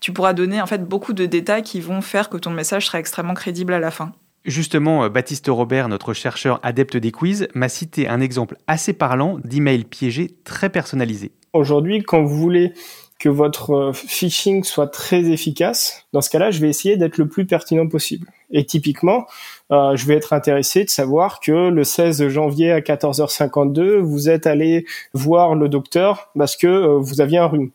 Tu 0.00 0.12
pourras 0.12 0.32
donner 0.32 0.60
en 0.60 0.66
fait 0.66 0.84
beaucoup 0.84 1.12
de 1.12 1.26
détails 1.26 1.62
qui 1.62 1.80
vont 1.80 2.00
faire 2.00 2.28
que 2.28 2.36
ton 2.36 2.50
message 2.50 2.86
sera 2.86 2.98
extrêmement 2.98 3.34
crédible 3.34 3.72
à 3.72 3.78
la 3.78 3.90
fin. 3.90 4.12
Justement, 4.44 5.04
euh, 5.04 5.08
Baptiste 5.08 5.48
Robert, 5.48 5.88
notre 5.88 6.14
chercheur 6.14 6.60
adepte 6.62 6.96
des 6.96 7.12
quiz, 7.12 7.48
m'a 7.54 7.68
cité 7.68 8.08
un 8.08 8.20
exemple 8.20 8.56
assez 8.66 8.92
parlant 8.92 9.38
d'email 9.44 9.84
piégé 9.84 10.34
très 10.44 10.70
personnalisé. 10.70 11.32
Aujourd'hui, 11.52 12.02
quand 12.02 12.22
vous 12.22 12.36
voulez 12.36 12.72
que 13.20 13.28
votre 13.28 13.70
euh, 13.72 13.92
phishing 13.92 14.64
soit 14.64 14.86
très 14.86 15.30
efficace, 15.30 16.06
dans 16.12 16.22
ce 16.22 16.30
cas-là, 16.30 16.50
je 16.50 16.60
vais 16.60 16.70
essayer 16.70 16.96
d'être 16.96 17.18
le 17.18 17.28
plus 17.28 17.44
pertinent 17.44 17.86
possible. 17.86 18.26
Et 18.50 18.64
typiquement, 18.64 19.26
euh, 19.70 19.94
je 19.94 20.06
vais 20.06 20.14
être 20.14 20.32
intéressé 20.32 20.84
de 20.84 20.90
savoir 20.90 21.38
que 21.38 21.68
le 21.68 21.84
16 21.84 22.28
janvier 22.28 22.72
à 22.72 22.80
14h52, 22.80 23.98
vous 23.98 24.30
êtes 24.30 24.46
allé 24.46 24.86
voir 25.12 25.54
le 25.54 25.68
docteur 25.68 26.30
parce 26.36 26.56
que 26.56 26.66
euh, 26.66 26.98
vous 26.98 27.20
aviez 27.20 27.38
un 27.38 27.46
rhume. 27.46 27.70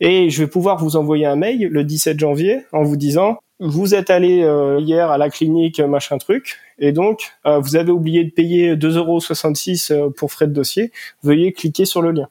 Et 0.00 0.30
je 0.30 0.42
vais 0.42 0.48
pouvoir 0.48 0.78
vous 0.78 0.96
envoyer 0.96 1.26
un 1.26 1.36
mail 1.36 1.68
le 1.68 1.84
17 1.84 2.18
janvier 2.18 2.64
en 2.72 2.82
vous 2.82 2.96
disant 2.96 3.38
vous 3.60 3.96
êtes 3.96 4.10
allé 4.10 4.42
euh, 4.42 4.78
hier 4.78 5.10
à 5.10 5.18
la 5.18 5.30
clinique 5.30 5.80
machin 5.80 6.18
truc 6.18 6.58
et 6.78 6.92
donc 6.92 7.32
vous 7.44 7.74
avez 7.74 7.90
oublié 7.90 8.22
de 8.22 8.30
payer 8.30 8.76
2,66 8.76 9.92
euros 9.92 10.10
pour 10.10 10.30
frais 10.30 10.46
de 10.46 10.52
dossier. 10.52 10.92
Veuillez 11.24 11.52
cliquer 11.52 11.84
sur 11.84 12.02
le 12.02 12.12
lien. 12.12 12.28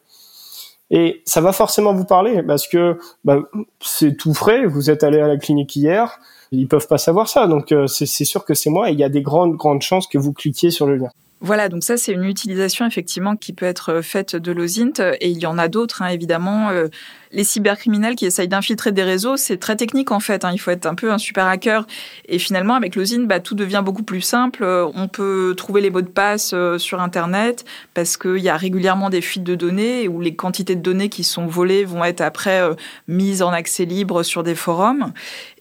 Et 0.90 1.22
ça 1.26 1.42
va 1.42 1.52
forcément 1.52 1.94
vous 1.94 2.06
parler 2.06 2.42
parce 2.44 2.68
que 2.68 2.98
bah, 3.26 3.40
c'est 3.82 4.16
tout 4.16 4.34
frais. 4.34 4.66
Vous 4.66 4.90
êtes 4.90 5.04
allé 5.04 5.20
à 5.20 5.28
la 5.28 5.38
clinique 5.38 5.76
hier. 5.76 6.20
Ils 6.52 6.68
peuvent 6.68 6.88
pas 6.88 6.98
savoir 6.98 7.28
ça. 7.28 7.48
Donc 7.48 7.72
euh, 7.72 7.88
c'est 7.88 8.06
sûr 8.06 8.46
que 8.46 8.54
c'est 8.54 8.70
moi. 8.70 8.90
Et 8.90 8.94
il 8.94 9.00
y 9.00 9.04
a 9.04 9.10
des 9.10 9.22
grandes 9.22 9.56
grandes 9.56 9.82
chances 9.82 10.08
que 10.08 10.18
vous 10.18 10.34
cliquiez 10.34 10.72
sur 10.72 10.88
le 10.88 10.96
lien. 10.96 11.10
Voilà, 11.40 11.70
donc 11.70 11.84
ça 11.84 11.98
c'est 11.98 12.14
une 12.14 12.24
utilisation 12.24 12.88
effectivement 12.88 13.36
qui 13.36 13.54
peut 13.54 13.68
être 13.68 14.02
faite 14.02 14.36
de 14.36 14.52
l'OSINT 14.52 15.00
et 15.22 15.30
il 15.30 15.38
y 15.38 15.46
en 15.46 15.60
a 15.60 15.68
d'autres 15.68 16.02
hein, 16.02 16.08
évidemment. 16.08 16.70
Euh, 16.70 16.88
les 17.32 17.44
cybercriminels 17.44 18.16
qui 18.16 18.26
essayent 18.26 18.48
d'infiltrer 18.48 18.94
des 18.94 19.04
réseaux, 19.04 19.36
c'est 19.36 19.58
très 19.58 19.76
technique 19.76 20.12
en 20.12 20.20
fait. 20.20 20.46
Hein. 20.46 20.52
Il 20.54 20.60
faut 20.60 20.72
être 20.72 20.86
un 20.86 20.96
peu 20.96 21.12
un 21.12 21.18
super 21.18 21.46
hacker. 21.46 21.86
Et 22.28 22.40
finalement, 22.40 22.74
avec 22.74 22.96
l'OSINT, 22.96 23.26
bah, 23.26 23.42
tout 23.42 23.54
devient 23.54 23.82
beaucoup 23.84 24.04
plus 24.04 24.22
simple. 24.22 24.64
Euh, 24.64 24.90
on 24.96 25.10
peut 25.10 25.54
trouver 25.58 25.82
les 25.82 25.90
mots 25.90 26.02
de 26.02 26.08
passe 26.08 26.52
euh, 26.54 26.78
sur 26.78 27.02
Internet 27.02 27.66
parce 27.94 28.16
qu'il 28.16 28.38
y 28.38 28.48
a 28.48 28.56
régulièrement 28.56 29.10
des 29.10 29.22
fuites 29.22 29.44
de 29.44 29.56
données 29.56 30.08
où 30.08 30.22
les 30.22 30.36
quantités 30.36 30.76
de 30.76 30.82
données 30.82 31.10
qui 31.10 31.26
sont 31.26 31.48
volées 31.48 31.84
vont 31.84 32.04
être 32.06 32.22
après 32.22 32.62
mises 33.08 33.42
en 33.42 33.50
accès 33.50 33.86
libre 33.86 34.24
sur 34.24 34.44
des 34.44 34.56
forums 34.56 35.12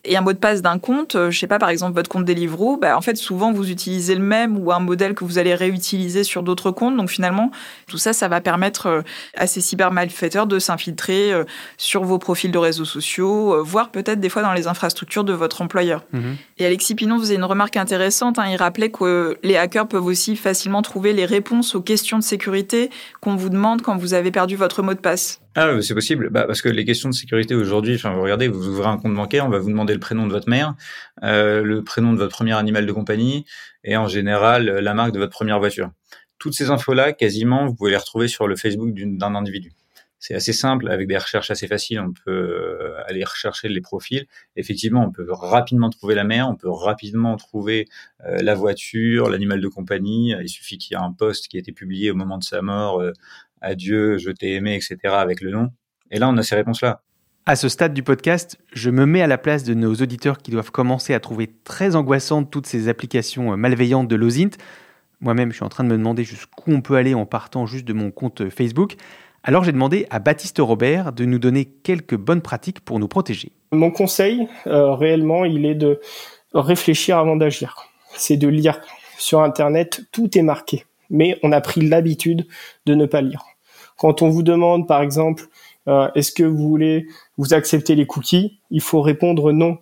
et 0.06 0.16
un 0.16 0.20
mot 0.20 0.32
de 0.32 0.38
passe 0.38 0.62
d'un 0.62 0.78
compte, 0.78 1.16
je 1.30 1.38
sais 1.38 1.46
pas, 1.46 1.58
par 1.58 1.68
exemple 1.68 1.94
votre 1.94 2.08
compte 2.08 2.24
Deliveroo, 2.24 2.76
bah, 2.76 2.96
en 2.96 3.00
fait 3.00 3.16
souvent 3.16 3.52
vous 3.52 3.70
utilisez 3.70 4.14
le 4.14 4.22
même 4.22 4.56
ou 4.58 4.72
un 4.72 4.78
modèle 4.78 5.14
que 5.14 5.24
vous 5.24 5.38
allez 5.38 5.54
réutiliser 5.54 6.24
sur 6.24 6.42
d'autres 6.42 6.70
comptes. 6.70 6.96
Donc 6.96 7.10
finalement, 7.10 7.50
tout 7.88 7.98
ça, 7.98 8.12
ça 8.12 8.28
va 8.28 8.40
permettre 8.40 8.86
euh, 8.86 9.02
à 9.36 9.46
ces 9.46 9.60
cybermalfaiteurs 9.60 10.46
de 10.46 10.58
s'infiltrer 10.58 11.32
euh, 11.32 11.44
sur 11.76 12.04
vos 12.04 12.18
profils 12.18 12.50
de 12.50 12.58
réseaux 12.58 12.84
sociaux, 12.84 13.54
euh, 13.54 13.62
voire 13.62 13.90
peut-être 13.90 14.20
des 14.20 14.28
fois 14.28 14.42
dans 14.42 14.52
les 14.52 14.66
infrastructures 14.66 15.24
de 15.24 15.32
votre 15.32 15.62
employeur. 15.62 16.04
Mhm. 16.12 16.36
Et 16.58 16.66
Alexis 16.66 16.94
Pinon 16.94 17.18
faisait 17.18 17.36
une 17.36 17.44
remarque 17.44 17.76
intéressante. 17.76 18.38
Hein, 18.38 18.46
il 18.50 18.56
rappelait 18.56 18.90
que 18.90 19.36
les 19.42 19.56
hackers 19.56 19.88
peuvent 19.88 20.06
aussi 20.06 20.36
facilement 20.36 20.82
trouver 20.82 21.12
les 21.12 21.26
réponses 21.26 21.74
aux 21.74 21.82
questions 21.82 22.18
de 22.18 22.24
sécurité 22.24 22.90
qu'on 23.20 23.36
vous 23.36 23.48
demande 23.48 23.82
quand 23.82 23.96
vous 23.96 24.14
avez 24.14 24.30
perdu 24.30 24.56
votre 24.56 24.82
mot 24.82 24.94
de 24.94 24.98
passe. 24.98 25.40
Ah, 25.58 25.80
c'est 25.80 25.94
possible. 25.94 26.28
Bah, 26.28 26.44
parce 26.46 26.60
que 26.60 26.68
les 26.68 26.84
questions 26.84 27.08
de 27.08 27.14
sécurité 27.14 27.54
aujourd'hui, 27.54 27.94
enfin, 27.94 28.12
vous 28.12 28.20
regardez, 28.20 28.46
vous 28.46 28.68
ouvrez 28.68 28.88
un 28.88 28.98
compte 28.98 29.14
bancaire, 29.14 29.46
on 29.46 29.48
va 29.48 29.58
vous 29.58 29.70
demander 29.70 29.94
le 29.94 30.00
prénom 30.00 30.26
de 30.26 30.32
votre 30.32 30.50
mère, 30.50 30.74
euh, 31.22 31.62
le 31.62 31.82
prénom 31.82 32.12
de 32.12 32.18
votre 32.18 32.36
premier 32.36 32.52
animal 32.52 32.84
de 32.84 32.92
compagnie 32.92 33.46
et 33.82 33.96
en 33.96 34.06
général 34.06 34.66
la 34.66 34.92
marque 34.92 35.12
de 35.12 35.18
votre 35.18 35.32
première 35.32 35.58
voiture. 35.58 35.90
Toutes 36.38 36.52
ces 36.52 36.68
infos-là, 36.68 37.14
quasiment, 37.14 37.66
vous 37.66 37.74
pouvez 37.74 37.90
les 37.90 37.96
retrouver 37.96 38.28
sur 38.28 38.46
le 38.46 38.54
Facebook 38.54 38.90
d'un 38.92 39.34
individu. 39.34 39.72
C'est 40.18 40.34
assez 40.34 40.52
simple, 40.52 40.90
avec 40.90 41.08
des 41.08 41.16
recherches 41.16 41.50
assez 41.50 41.68
faciles, 41.68 42.00
on 42.00 42.12
peut 42.12 42.30
euh, 42.30 43.02
aller 43.06 43.24
rechercher 43.24 43.68
les 43.68 43.80
profils. 43.80 44.26
Effectivement, 44.56 45.04
on 45.06 45.10
peut 45.10 45.26
rapidement 45.30 45.88
trouver 45.88 46.14
la 46.14 46.24
mère, 46.24 46.48
on 46.48 46.56
peut 46.56 46.70
rapidement 46.70 47.36
trouver 47.36 47.86
euh, 48.26 48.38
la 48.42 48.54
voiture, 48.54 49.30
l'animal 49.30 49.60
de 49.60 49.68
compagnie. 49.68 50.34
Il 50.38 50.48
suffit 50.48 50.76
qu'il 50.76 50.96
y 50.96 51.00
ait 51.00 51.02
un 51.02 51.12
post 51.12 51.48
qui 51.48 51.56
a 51.56 51.60
été 51.60 51.72
publié 51.72 52.10
au 52.10 52.14
moment 52.14 52.38
de 52.38 52.44
sa 52.44 52.60
mort, 52.60 53.02
adieu, 53.60 54.18
je 54.18 54.30
t'ai 54.30 54.54
aimé, 54.54 54.74
etc. 54.74 54.96
avec 55.14 55.40
le 55.40 55.50
nom. 55.50 55.70
Et 56.10 56.18
là, 56.18 56.28
on 56.28 56.36
a 56.36 56.42
ces 56.42 56.54
réponses-là. 56.54 57.02
À 57.48 57.54
ce 57.54 57.68
stade 57.68 57.94
du 57.94 58.02
podcast, 58.02 58.58
je 58.72 58.90
me 58.90 59.06
mets 59.06 59.22
à 59.22 59.28
la 59.28 59.38
place 59.38 59.62
de 59.62 59.72
nos 59.72 59.94
auditeurs 59.94 60.38
qui 60.38 60.50
doivent 60.50 60.72
commencer 60.72 61.14
à 61.14 61.20
trouver 61.20 61.48
très 61.62 61.94
angoissantes 61.94 62.50
toutes 62.50 62.66
ces 62.66 62.88
applications 62.88 63.52
euh, 63.52 63.56
malveillantes 63.56 64.08
de 64.08 64.16
l'OSINT. 64.16 64.50
Moi-même, 65.20 65.50
je 65.50 65.56
suis 65.56 65.64
en 65.64 65.68
train 65.68 65.84
de 65.84 65.88
me 65.88 65.96
demander 65.96 66.24
jusqu'où 66.24 66.72
on 66.72 66.80
peut 66.80 66.96
aller 66.96 67.14
en 67.14 67.24
partant 67.24 67.64
juste 67.64 67.84
de 67.84 67.92
mon 67.92 68.10
compte 68.10 68.40
euh, 68.40 68.50
Facebook. 68.50 68.96
Alors 69.44 69.62
j'ai 69.62 69.70
demandé 69.70 70.08
à 70.10 70.18
Baptiste 70.18 70.58
Robert 70.58 71.12
de 71.12 71.24
nous 71.24 71.38
donner 71.38 71.66
quelques 71.66 72.16
bonnes 72.16 72.42
pratiques 72.42 72.80
pour 72.80 72.98
nous 72.98 73.06
protéger. 73.06 73.52
Mon 73.70 73.92
conseil, 73.92 74.48
euh, 74.66 74.92
réellement, 74.94 75.44
il 75.44 75.66
est 75.66 75.76
de 75.76 76.00
réfléchir 76.52 77.16
avant 77.18 77.36
d'agir. 77.36 77.76
C'est 78.16 78.36
de 78.36 78.48
lire. 78.48 78.80
Sur 79.18 79.42
Internet, 79.42 80.02
tout 80.10 80.36
est 80.36 80.42
marqué. 80.42 80.84
Mais 81.10 81.38
on 81.42 81.52
a 81.52 81.60
pris 81.60 81.80
l'habitude 81.80 82.46
de 82.86 82.94
ne 82.94 83.06
pas 83.06 83.20
lire. 83.20 83.44
Quand 83.96 84.22
on 84.22 84.28
vous 84.28 84.42
demande, 84.42 84.86
par 84.86 85.00
exemple, 85.00 85.48
euh, 85.88 86.08
est-ce 86.14 86.32
que 86.32 86.42
vous 86.42 86.68
voulez 86.68 87.06
vous 87.36 87.54
accepter 87.54 87.94
les 87.94 88.06
cookies 88.06 88.58
Il 88.70 88.80
faut 88.80 89.02
répondre 89.02 89.52
non. 89.52 89.78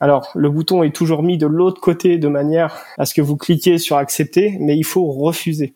Alors, 0.00 0.30
le 0.34 0.50
bouton 0.50 0.82
est 0.82 0.94
toujours 0.94 1.22
mis 1.22 1.38
de 1.38 1.46
l'autre 1.46 1.80
côté 1.80 2.18
de 2.18 2.28
manière 2.28 2.82
à 2.98 3.06
ce 3.06 3.14
que 3.14 3.22
vous 3.22 3.36
cliquiez 3.36 3.78
sur 3.78 3.96
accepter, 3.96 4.56
mais 4.58 4.76
il 4.76 4.84
faut 4.84 5.06
refuser. 5.12 5.74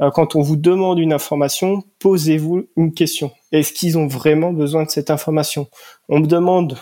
Euh, 0.00 0.10
quand 0.10 0.36
on 0.36 0.42
vous 0.42 0.56
demande 0.56 0.98
une 0.98 1.12
information, 1.12 1.82
posez-vous 2.00 2.64
une 2.76 2.92
question. 2.92 3.30
Est-ce 3.52 3.72
qu'ils 3.72 3.96
ont 3.96 4.06
vraiment 4.06 4.52
besoin 4.52 4.84
de 4.84 4.90
cette 4.90 5.10
information? 5.10 5.68
On 6.08 6.20
me 6.20 6.26
demande 6.26 6.76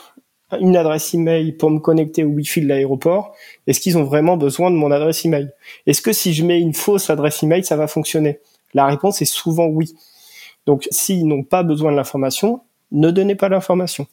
une 0.60 0.76
adresse 0.76 1.14
email 1.14 1.52
pour 1.52 1.70
me 1.70 1.78
connecter 1.78 2.24
au 2.24 2.28
Wi-Fi 2.28 2.60
de 2.60 2.68
l'aéroport. 2.68 3.34
Est-ce 3.66 3.80
qu'ils 3.80 3.98
ont 3.98 4.04
vraiment 4.04 4.36
besoin 4.36 4.70
de 4.70 4.76
mon 4.76 4.90
adresse 4.90 5.24
email? 5.24 5.50
Est-ce 5.86 6.02
que 6.02 6.12
si 6.12 6.32
je 6.34 6.44
mets 6.44 6.60
une 6.60 6.74
fausse 6.74 7.10
adresse 7.10 7.42
email, 7.42 7.64
ça 7.64 7.76
va 7.76 7.86
fonctionner? 7.86 8.40
La 8.74 8.86
réponse 8.86 9.22
est 9.22 9.26
souvent 9.26 9.66
oui. 9.66 9.94
Donc, 10.66 10.86
s'ils 10.90 11.26
n'ont 11.26 11.42
pas 11.42 11.62
besoin 11.62 11.90
de 11.90 11.96
l'information, 11.96 12.62
ne 12.92 13.10
donnez 13.10 13.34
pas 13.34 13.48
l'information. 13.48 14.06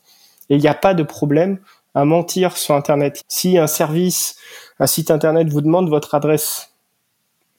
Et 0.50 0.56
il 0.56 0.62
n'y 0.62 0.68
a 0.68 0.74
pas 0.74 0.94
de 0.94 1.04
problème 1.04 1.60
à 1.94 2.06
mentir 2.06 2.58
sur 2.58 2.76
Internet. 2.76 3.24
Si 3.28 3.58
un 3.58 3.68
service, 3.68 4.38
un 4.80 4.88
site 4.88 5.12
Internet 5.12 5.50
vous 5.50 5.62
demande 5.62 5.90
votre 5.90 6.16
adresse 6.16 6.74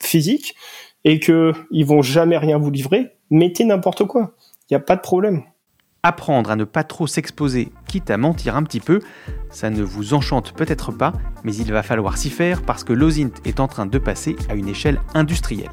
physique 0.01 0.55
et 1.05 1.21
que 1.21 1.53
ils 1.71 1.87
vont 1.87 2.03
jamais 2.03 2.39
rien 2.39 2.59
vous 2.59 2.71
livrer, 2.71 3.13
mettez 3.31 3.65
n'importe 3.65 4.05
quoi. 4.05 4.33
Il 4.69 4.75
n'y 4.75 4.77
a 4.77 4.81
pas 4.81 4.97
de 4.97 5.01
problème. 5.01 5.43
Apprendre 6.03 6.51
à 6.51 6.57
ne 6.57 6.65
pas 6.65 6.83
trop 6.83 7.07
s'exposer, 7.07 7.73
quitte 7.87 8.11
à 8.11 8.17
mentir 8.17 8.57
un 8.57 8.63
petit 8.63 8.81
peu, 8.81 9.01
ça 9.51 9.69
ne 9.69 9.83
vous 9.83 10.15
enchante 10.15 10.55
peut-être 10.55 10.93
pas, 10.93 11.13
mais 11.45 11.55
il 11.55 11.71
va 11.71 11.83
falloir 11.83 12.17
s'y 12.17 12.31
faire 12.31 12.63
parce 12.63 12.85
que 12.85 12.95
l'OSINT 12.95 13.33
est 13.45 13.61
en 13.61 13.69
train 13.69 13.85
de 13.85 13.99
passer 13.99 14.35
à 14.49 14.55
une 14.55 14.69
échelle 14.69 14.99
industrielle. 15.13 15.71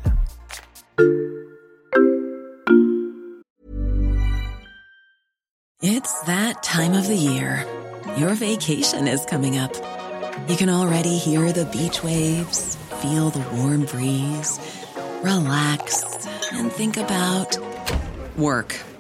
It's 5.82 6.22
that 6.26 6.62
time 6.62 6.94
of 6.94 7.08
the 7.08 7.16
year. 7.16 7.66
Your 8.18 8.34
vacation 8.34 9.08
is 9.08 9.26
coming 9.26 9.58
up. 9.58 9.72
You 10.50 10.58
can 10.58 10.70
already 10.70 11.18
hear 11.18 11.54
the 11.54 11.66
beach 11.66 12.04
waves, 12.04 12.78
feel 13.02 13.30
the 13.30 13.46
warm 13.56 13.86
breeze, 13.86 14.60
relax 15.24 16.04
and 16.52 16.72
think 16.72 16.98
about 16.98 17.58
work. 18.38 18.76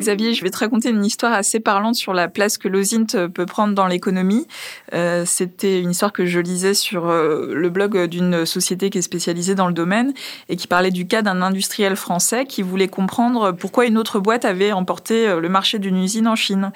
Xavier, 0.00 0.32
je 0.32 0.42
vais 0.42 0.50
te 0.50 0.56
raconter 0.56 0.88
une 0.88 1.04
histoire 1.04 1.34
assez 1.34 1.60
parlante 1.60 1.94
sur 1.94 2.14
la 2.14 2.26
place 2.26 2.56
que 2.56 2.68
l'OSINT 2.68 3.28
peut 3.32 3.44
prendre 3.44 3.74
dans 3.74 3.86
l'économie. 3.86 4.46
Euh, 4.94 5.24
C'était 5.26 5.78
une 5.78 5.90
histoire 5.90 6.12
que 6.12 6.24
je 6.24 6.40
lisais 6.40 6.72
sur 6.72 7.08
euh, 7.08 7.52
le 7.52 7.68
blog 7.68 8.06
d'une 8.06 8.46
société 8.46 8.88
qui 8.88 8.96
est 8.96 9.02
spécialisée 9.02 9.54
dans 9.54 9.68
le 9.68 9.74
domaine 9.74 10.14
et 10.48 10.56
qui 10.56 10.66
parlait 10.66 10.90
du 10.90 11.06
cas 11.06 11.20
d'un 11.20 11.42
industriel 11.42 11.96
français 11.96 12.46
qui 12.46 12.62
voulait 12.62 12.88
comprendre 12.88 13.52
pourquoi 13.52 13.84
une 13.84 13.98
autre 13.98 14.20
boîte 14.20 14.46
avait 14.46 14.72
emporté 14.72 15.28
euh, 15.28 15.38
le 15.38 15.50
marché 15.50 15.78
d'une 15.78 15.98
usine 15.98 16.26
en 16.26 16.36
Chine. 16.36 16.72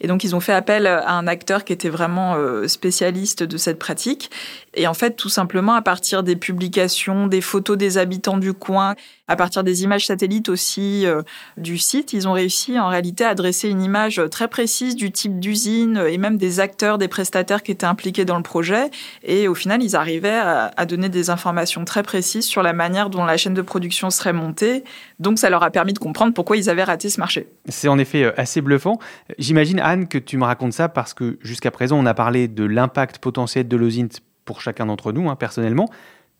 Et 0.00 0.06
donc 0.06 0.22
ils 0.22 0.36
ont 0.36 0.40
fait 0.40 0.52
appel 0.52 0.86
à 0.86 1.10
un 1.10 1.26
acteur 1.26 1.64
qui 1.64 1.72
était 1.72 1.88
vraiment 1.88 2.36
euh, 2.36 2.68
spécialiste 2.68 3.42
de 3.42 3.56
cette 3.56 3.80
pratique. 3.80 4.30
Et 4.74 4.86
en 4.86 4.94
fait, 4.94 5.16
tout 5.16 5.28
simplement, 5.28 5.74
à 5.74 5.82
partir 5.82 6.22
des 6.22 6.36
publications, 6.36 7.26
des 7.26 7.40
photos 7.40 7.76
des 7.76 7.98
habitants 7.98 8.38
du 8.38 8.52
coin, 8.52 8.94
à 9.28 9.36
partir 9.36 9.62
des 9.62 9.84
images 9.84 10.06
satellites 10.06 10.48
aussi 10.48 11.06
euh, 11.06 11.22
du 11.56 11.78
site, 11.78 12.12
ils 12.14 12.26
ont 12.26 12.32
réussi 12.32 12.78
en 12.78 12.88
réalité 12.88 13.24
à 13.24 13.34
dresser 13.34 13.68
une 13.68 13.82
image 13.82 14.20
très 14.30 14.48
précise 14.48 14.96
du 14.96 15.12
type 15.12 15.38
d'usine 15.38 16.02
et 16.08 16.16
même 16.18 16.38
des 16.38 16.60
acteurs, 16.60 16.98
des 16.98 17.08
prestataires 17.08 17.62
qui 17.62 17.70
étaient 17.70 17.86
impliqués 17.86 18.24
dans 18.24 18.38
le 18.38 18.42
projet. 18.42 18.90
Et 19.22 19.46
au 19.46 19.54
final, 19.54 19.82
ils 19.82 19.94
arrivaient 19.94 20.30
à, 20.30 20.86
donner 20.86 21.10
des 21.10 21.28
informations 21.28 21.84
très 21.84 22.02
précises 22.02 22.46
sur 22.46 22.62
la 22.62 22.72
manière 22.72 23.10
dont 23.10 23.24
la 23.24 23.36
chaîne 23.36 23.52
de 23.52 23.62
production 23.62 24.08
serait 24.08 24.32
montée. 24.32 24.84
Donc, 25.18 25.38
ça 25.38 25.50
leur 25.50 25.62
a 25.62 25.70
permis 25.70 25.92
de 25.92 25.98
comprendre 25.98 26.32
pourquoi 26.32 26.56
ils 26.56 26.70
avaient 26.70 26.84
raté 26.84 27.10
ce 27.10 27.20
marché. 27.20 27.46
C'est 27.68 27.88
en 27.88 27.98
effet 27.98 28.24
euh, 28.24 28.32
assez 28.40 28.62
bluffant. 28.62 28.98
J'imagine, 29.38 29.80
Anne, 29.80 30.08
que 30.08 30.16
tu 30.16 30.38
me 30.38 30.44
racontes 30.44 30.72
ça 30.72 30.88
parce 30.88 31.12
que 31.12 31.38
jusqu'à 31.42 31.70
présent, 31.70 31.98
on 31.98 32.06
a 32.06 32.14
parlé 32.14 32.48
de 32.48 32.64
l'impact 32.64 33.18
potentiel 33.18 33.68
de 33.68 33.76
l'OSINT 33.76 34.20
pour 34.46 34.62
chacun 34.62 34.86
d'entre 34.86 35.12
nous, 35.12 35.28
hein, 35.28 35.36
personnellement. 35.36 35.90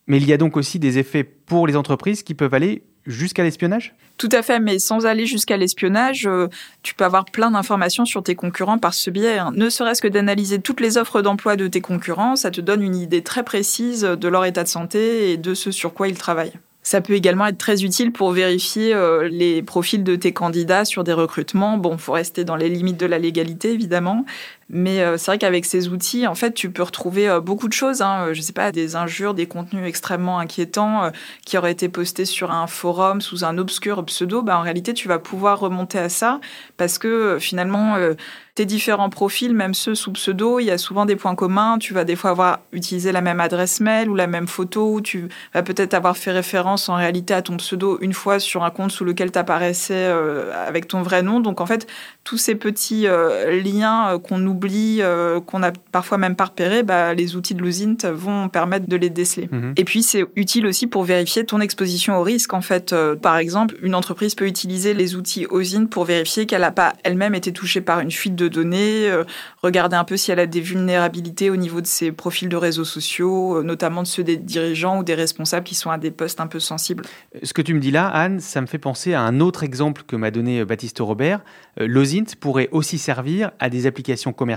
Mais 0.09 0.17
il 0.17 0.27
y 0.27 0.33
a 0.33 0.37
donc 0.37 0.57
aussi 0.57 0.79
des 0.79 0.99
effets 0.99 1.23
pour 1.23 1.67
les 1.67 1.77
entreprises 1.77 2.23
qui 2.23 2.35
peuvent 2.35 2.55
aller 2.55 2.83
jusqu'à 3.07 3.43
l'espionnage? 3.43 3.95
Tout 4.17 4.29
à 4.33 4.43
fait, 4.43 4.59
mais 4.59 4.79
sans 4.79 5.07
aller 5.07 5.27
jusqu'à 5.27 5.57
l'espionnage, 5.57 6.27
euh, 6.27 6.49
tu 6.83 6.95
peux 6.95 7.05
avoir 7.05 7.25
plein 7.25 7.51
d'informations 7.51 8.05
sur 8.05 8.23
tes 8.23 8.35
concurrents 8.35 8.79
par 8.79 8.95
ce 8.95 9.11
biais. 9.11 9.39
hein. 9.39 9.53
Ne 9.55 9.71
serait-ce 9.71 10.03
que 10.03 10.09
d'analyser 10.09 10.61
toutes 10.61 10.81
les 10.81 10.99
offres 10.99 11.23
d'emploi 11.23 11.57
de 11.57 11.69
tes 11.69 11.81
concurrents, 11.81 12.35
ça 12.35 12.51
te 12.51 12.61
donne 12.61 12.83
une 12.83 12.97
idée 12.97 13.23
très 13.23 13.45
précise 13.45 14.03
de 14.03 14.29
leur 14.29 14.45
état 14.45 14.65
de 14.65 14.69
santé 14.69 15.31
et 15.31 15.37
de 15.37 15.55
ce 15.55 15.71
sur 15.71 15.95
quoi 15.95 16.09
ils 16.09 16.19
travaillent. 16.19 16.55
Ça 16.83 17.03
peut 17.03 17.13
également 17.13 17.47
être 17.47 17.59
très 17.59 17.85
utile 17.85 18.13
pour 18.13 18.33
vérifier 18.33 18.95
euh, 18.95 19.29
les 19.29 19.63
profils 19.63 20.03
de 20.03 20.17
tes 20.17 20.33
candidats 20.33 20.87
sur 20.87 21.05
des 21.05 21.13
recrutements. 21.13 21.77
Bon, 21.77 21.99
faut 21.99 22.13
rester 22.13 22.45
dans 22.45 22.57
les 22.57 22.71
limites 22.71 22.99
de 22.99 23.05
la 23.05 23.19
légalité, 23.19 23.73
évidemment. 23.73 24.25
Mais 24.71 25.01
euh, 25.01 25.17
c'est 25.17 25.31
vrai 25.31 25.39
qu'avec 25.39 25.65
ces 25.65 25.89
outils, 25.89 26.27
en 26.27 26.35
fait, 26.35 26.53
tu 26.53 26.71
peux 26.71 26.83
retrouver 26.83 27.29
euh, 27.29 27.41
beaucoup 27.41 27.69
de 27.69 27.73
choses. 27.73 28.03
Hein. 28.03 28.35
Je 28.35 28.41
sais 28.43 28.53
pas, 28.53 28.71
des 28.71 28.97
injures, 28.97 29.33
des 29.33 29.47
contenus 29.47 29.87
extrêmement 29.87 30.39
inquiétants 30.39 31.05
euh, 31.05 31.11
qui 31.47 31.57
auraient 31.57 31.73
été 31.73 31.89
postés 31.89 32.27
sur 32.27 32.51
un 32.51 32.67
forum 32.67 33.21
sous 33.23 33.45
un 33.45 33.57
obscur 33.57 34.05
pseudo. 34.05 34.43
Bah, 34.43 34.59
en 34.59 34.63
réalité, 34.63 34.93
tu 34.93 35.09
vas 35.09 35.19
pouvoir 35.19 35.59
remonter 35.61 35.99
à 35.99 36.11
ça 36.11 36.41
parce 36.77 36.99
que 36.99 37.09
euh, 37.09 37.39
finalement, 37.39 37.97
euh, 37.97 38.15
tes 38.59 38.67
différents 38.67 39.09
profils, 39.09 39.55
même 39.55 39.73
ceux 39.73 39.95
sous 39.95 40.11
pseudo, 40.11 40.59
il 40.59 40.65
y 40.65 40.73
a 40.73 40.79
souvent 40.79 41.07
des 41.07 41.15
points 41.15 41.37
communs. 41.37 41.79
Tu 41.79 41.95
vas 41.95 42.03
des 42.03 42.17
fois 42.17 42.31
avoir 42.31 42.59
utilisé 42.73 43.13
la 43.13 43.21
même 43.21 43.39
adresse 43.39 43.79
mail 43.79 44.11
ou 44.11 44.17
la 44.17 44.27
même 44.27 44.49
photo. 44.49 44.95
Ou 44.95 45.01
tu 45.01 45.29
vas 45.55 45.63
peut-être 45.63 45.95
avoir 45.95 46.17
fait 46.17 46.33
référence 46.33 46.89
en 46.89 46.97
réalité 46.97 47.35
à 47.35 47.43
ton 47.43 47.57
pseudo 47.59 47.99
une 48.01 48.13
fois 48.13 48.41
sur 48.41 48.65
un 48.65 48.71
compte 48.71 48.91
sous 48.91 49.05
lequel 49.05 49.31
tu 49.31 49.39
apparaissais 49.39 49.95
euh, 49.95 50.51
avec 50.67 50.89
ton 50.89 51.03
vrai 51.03 51.23
nom. 51.23 51.39
Donc 51.39 51.61
en 51.61 51.67
fait, 51.67 51.87
tous 52.25 52.37
ces 52.37 52.57
petits 52.57 53.07
euh, 53.07 53.63
liens 53.63 54.15
euh, 54.15 54.19
qu'on 54.19 54.45
oublie, 54.45 54.58
euh, 54.67 55.41
qu'on 55.41 55.63
a 55.63 55.73
parfois 55.93 56.19
même 56.19 56.37
pas 56.37 56.47
repérés, 56.47 56.83
bah, 56.83 57.15
les 57.15 57.37
outils 57.37 57.55
de 57.55 57.63
l'OSINT 57.63 58.11
vont 58.13 58.49
permettre 58.49 58.89
de 58.89 58.97
les 58.97 59.11
déceler. 59.11 59.49
Mhm. 59.51 59.75
Et 59.77 59.85
puis 59.85 60.03
c'est 60.03 60.25
utile 60.37 60.67
aussi 60.67 60.87
pour 60.87 61.05
vérifier 61.05 61.45
ton 61.45 61.61
exposition 61.61 62.19
au 62.19 62.23
risque. 62.23 62.53
En 62.55 62.61
fait, 62.61 62.93
Euh, 62.99 63.17
par 63.17 63.37
exemple, 63.37 63.77
une 63.83 63.95
entreprise 63.95 64.35
peut 64.35 64.47
utiliser 64.47 64.95
les 64.95 65.17
outils 65.17 65.47
OSINT 65.51 65.87
pour 65.87 66.05
vérifier 66.05 66.47
qu'elle 66.47 66.61
n'a 66.61 66.73
pas 66.73 66.95
elle-même 67.05 67.35
été 67.35 67.53
touchée 67.53 67.81
par 67.81 68.01
une 68.01 68.11
fuite 68.11 68.35
de 68.35 68.49
données, 68.49 69.09
euh, 69.09 69.25
regarder 69.63 69.97
un 69.97 70.05
peu 70.05 70.17
si 70.17 70.31
elle 70.31 70.41
a 70.41 70.47
des 70.47 70.61
vulnérabilités 70.61 71.51
au 71.51 71.57
niveau 71.57 71.81
de 71.81 71.87
ses 71.87 72.13
profils 72.13 72.49
de 72.49 72.57
réseaux 72.57 72.85
sociaux, 72.85 73.59
euh, 73.59 73.63
notamment 73.63 74.03
de 74.03 74.07
ceux 74.07 74.25
des 74.25 74.37
dirigeants 74.37 74.99
ou 74.99 75.05
des 75.05 75.15
responsables 75.15 75.65
qui 75.65 75.75
sont 75.75 75.91
à 75.91 75.99
des 75.99 76.11
postes 76.11 76.41
un 76.41 76.47
peu 76.47 76.61
sensibles. 76.61 77.05
Ce 77.43 77.53
que 77.53 77.63
tu 77.63 77.75
me 77.75 77.81
dis 77.81 77.91
là, 77.91 78.09
Anne, 78.09 78.41
ça 78.41 78.61
me 78.61 78.67
fait 78.67 78.79
penser 78.79 79.15
à 79.15 79.23
un 79.23 79.41
autre 79.41 79.63
exemple 79.63 80.03
que 80.07 80.17
m'a 80.17 80.31
donné 80.31 80.65
Baptiste 80.65 80.99
Robert. 81.01 81.41
L'OSINT 81.77 82.37
pourrait 82.41 82.69
aussi 82.73 82.99
servir 82.99 83.53
à 83.61 83.71
des 83.71 83.87
applications 83.87 84.33
commerciales 84.33 84.48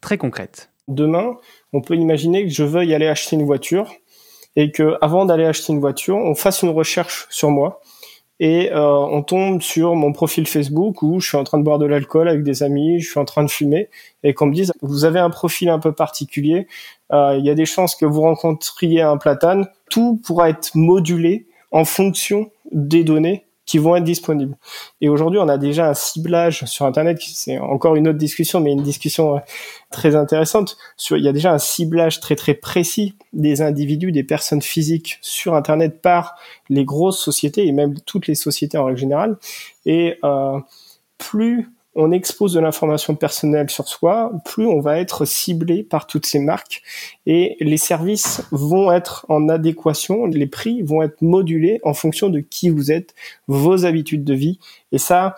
très 0.00 0.18
concrètes. 0.18 0.70
Demain, 0.88 1.36
on 1.72 1.80
peut 1.80 1.96
imaginer 1.96 2.44
que 2.44 2.50
je 2.50 2.62
veuille 2.62 2.94
aller 2.94 3.08
acheter 3.08 3.36
une 3.36 3.44
voiture 3.44 3.92
et 4.54 4.70
que 4.70 4.96
avant 5.00 5.24
d'aller 5.24 5.44
acheter 5.44 5.72
une 5.72 5.80
voiture, 5.80 6.16
on 6.16 6.34
fasse 6.34 6.62
une 6.62 6.70
recherche 6.70 7.26
sur 7.30 7.50
moi 7.50 7.80
et 8.38 8.70
euh, 8.72 8.98
on 8.98 9.22
tombe 9.22 9.62
sur 9.62 9.94
mon 9.94 10.12
profil 10.12 10.46
Facebook 10.46 11.02
où 11.02 11.20
je 11.20 11.28
suis 11.28 11.36
en 11.36 11.44
train 11.44 11.58
de 11.58 11.64
boire 11.64 11.78
de 11.78 11.86
l'alcool 11.86 12.28
avec 12.28 12.42
des 12.42 12.62
amis, 12.62 13.00
je 13.00 13.10
suis 13.10 13.18
en 13.18 13.24
train 13.24 13.42
de 13.42 13.50
fumer 13.50 13.88
et 14.22 14.34
qu'on 14.34 14.46
me 14.46 14.54
dise 14.54 14.72
vous 14.82 15.04
avez 15.04 15.18
un 15.18 15.30
profil 15.30 15.70
un 15.70 15.78
peu 15.78 15.92
particulier, 15.92 16.66
euh, 17.12 17.36
il 17.38 17.44
y 17.44 17.50
a 17.50 17.54
des 17.54 17.66
chances 17.66 17.96
que 17.96 18.04
vous 18.04 18.20
rencontriez 18.20 19.00
un 19.00 19.16
platane, 19.16 19.66
tout 19.90 20.20
pourra 20.24 20.50
être 20.50 20.70
modulé 20.74 21.46
en 21.72 21.84
fonction 21.84 22.50
des 22.72 23.04
données 23.04 23.45
qui 23.66 23.78
vont 23.78 23.96
être 23.96 24.04
disponibles. 24.04 24.56
Et 25.00 25.08
aujourd'hui, 25.08 25.40
on 25.40 25.48
a 25.48 25.58
déjà 25.58 25.90
un 25.90 25.94
ciblage 25.94 26.64
sur 26.64 26.86
Internet, 26.86 27.18
c'est 27.20 27.58
encore 27.58 27.96
une 27.96 28.08
autre 28.08 28.18
discussion, 28.18 28.60
mais 28.60 28.72
une 28.72 28.82
discussion 28.82 29.36
euh, 29.36 29.40
très 29.90 30.14
intéressante. 30.14 30.76
Il 31.10 31.22
y 31.22 31.28
a 31.28 31.32
déjà 31.32 31.52
un 31.52 31.58
ciblage 31.58 32.20
très 32.20 32.36
très 32.36 32.54
précis 32.54 33.16
des 33.32 33.62
individus, 33.62 34.12
des 34.12 34.22
personnes 34.22 34.62
physiques 34.62 35.18
sur 35.20 35.54
Internet 35.54 36.00
par 36.00 36.36
les 36.70 36.84
grosses 36.84 37.18
sociétés 37.18 37.66
et 37.66 37.72
même 37.72 37.98
toutes 38.00 38.28
les 38.28 38.36
sociétés 38.36 38.78
en 38.78 38.84
règle 38.84 38.98
générale. 38.98 39.36
Et 39.84 40.18
euh, 40.24 40.60
plus 41.18 41.70
on 41.96 42.12
expose 42.12 42.52
de 42.52 42.60
l'information 42.60 43.16
personnelle 43.16 43.70
sur 43.70 43.88
soi, 43.88 44.30
plus 44.44 44.66
on 44.66 44.80
va 44.80 45.00
être 45.00 45.24
ciblé 45.24 45.82
par 45.82 46.06
toutes 46.06 46.26
ces 46.26 46.38
marques. 46.38 46.82
Et 47.26 47.56
les 47.60 47.78
services 47.78 48.42
vont 48.52 48.92
être 48.92 49.24
en 49.28 49.48
adéquation, 49.48 50.26
les 50.26 50.46
prix 50.46 50.82
vont 50.82 51.02
être 51.02 51.22
modulés 51.22 51.80
en 51.82 51.94
fonction 51.94 52.28
de 52.28 52.40
qui 52.40 52.68
vous 52.68 52.92
êtes, 52.92 53.14
vos 53.48 53.86
habitudes 53.86 54.24
de 54.24 54.34
vie. 54.34 54.58
Et 54.92 54.98
ça 54.98 55.34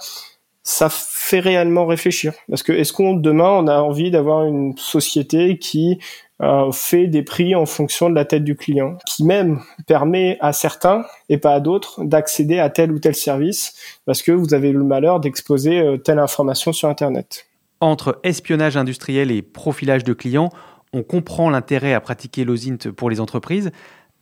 ça 0.64 0.90
fait 0.90 1.40
réellement 1.40 1.86
réfléchir. 1.86 2.34
Parce 2.50 2.62
que 2.62 2.72
est-ce 2.72 2.92
qu'on 2.92 3.14
demain 3.14 3.48
on 3.50 3.68
a 3.68 3.80
envie 3.80 4.10
d'avoir 4.10 4.44
une 4.44 4.76
société 4.76 5.56
qui 5.56 5.98
euh, 6.40 6.70
fait 6.70 7.09
des 7.09 7.22
prix 7.22 7.57
en 7.57 7.66
fonction 7.66 8.09
de 8.09 8.14
la 8.14 8.24
tête 8.24 8.44
du 8.44 8.55
client, 8.55 8.96
qui 9.07 9.24
même 9.24 9.61
permet 9.88 10.37
à 10.40 10.53
certains 10.53 11.05
et 11.29 11.37
pas 11.37 11.55
à 11.55 11.61
d'autres 11.61 12.05
d'accéder 12.05 12.61
à 12.61 12.70
tel 12.70 12.92
ou 12.92 13.01
tel 13.01 13.16
service 13.16 13.74
parce 14.07 14.22
que 14.22 14.31
vous 14.31 14.55
avez 14.55 14.70
le 14.70 14.85
malheur 14.85 15.18
d'exposer 15.18 15.81
euh, 15.81 15.96
telle 15.96 16.20
information 16.20 16.72
sur 16.72 16.88
Internet. 16.88 17.46
Entre 17.81 18.20
espionnage 18.22 18.77
industriel 18.77 19.33
et 19.33 19.42
profilage 19.42 20.05
de 20.05 20.12
clients, 20.12 20.51
on 20.92 21.03
comprend 21.03 21.51
l'intérêt 21.51 21.92
à 21.92 22.01
pratiquer 22.01 22.44
l'OSINT 22.44 22.92
pour 22.96 23.11
les 23.11 23.20
entreprises. 23.20 23.72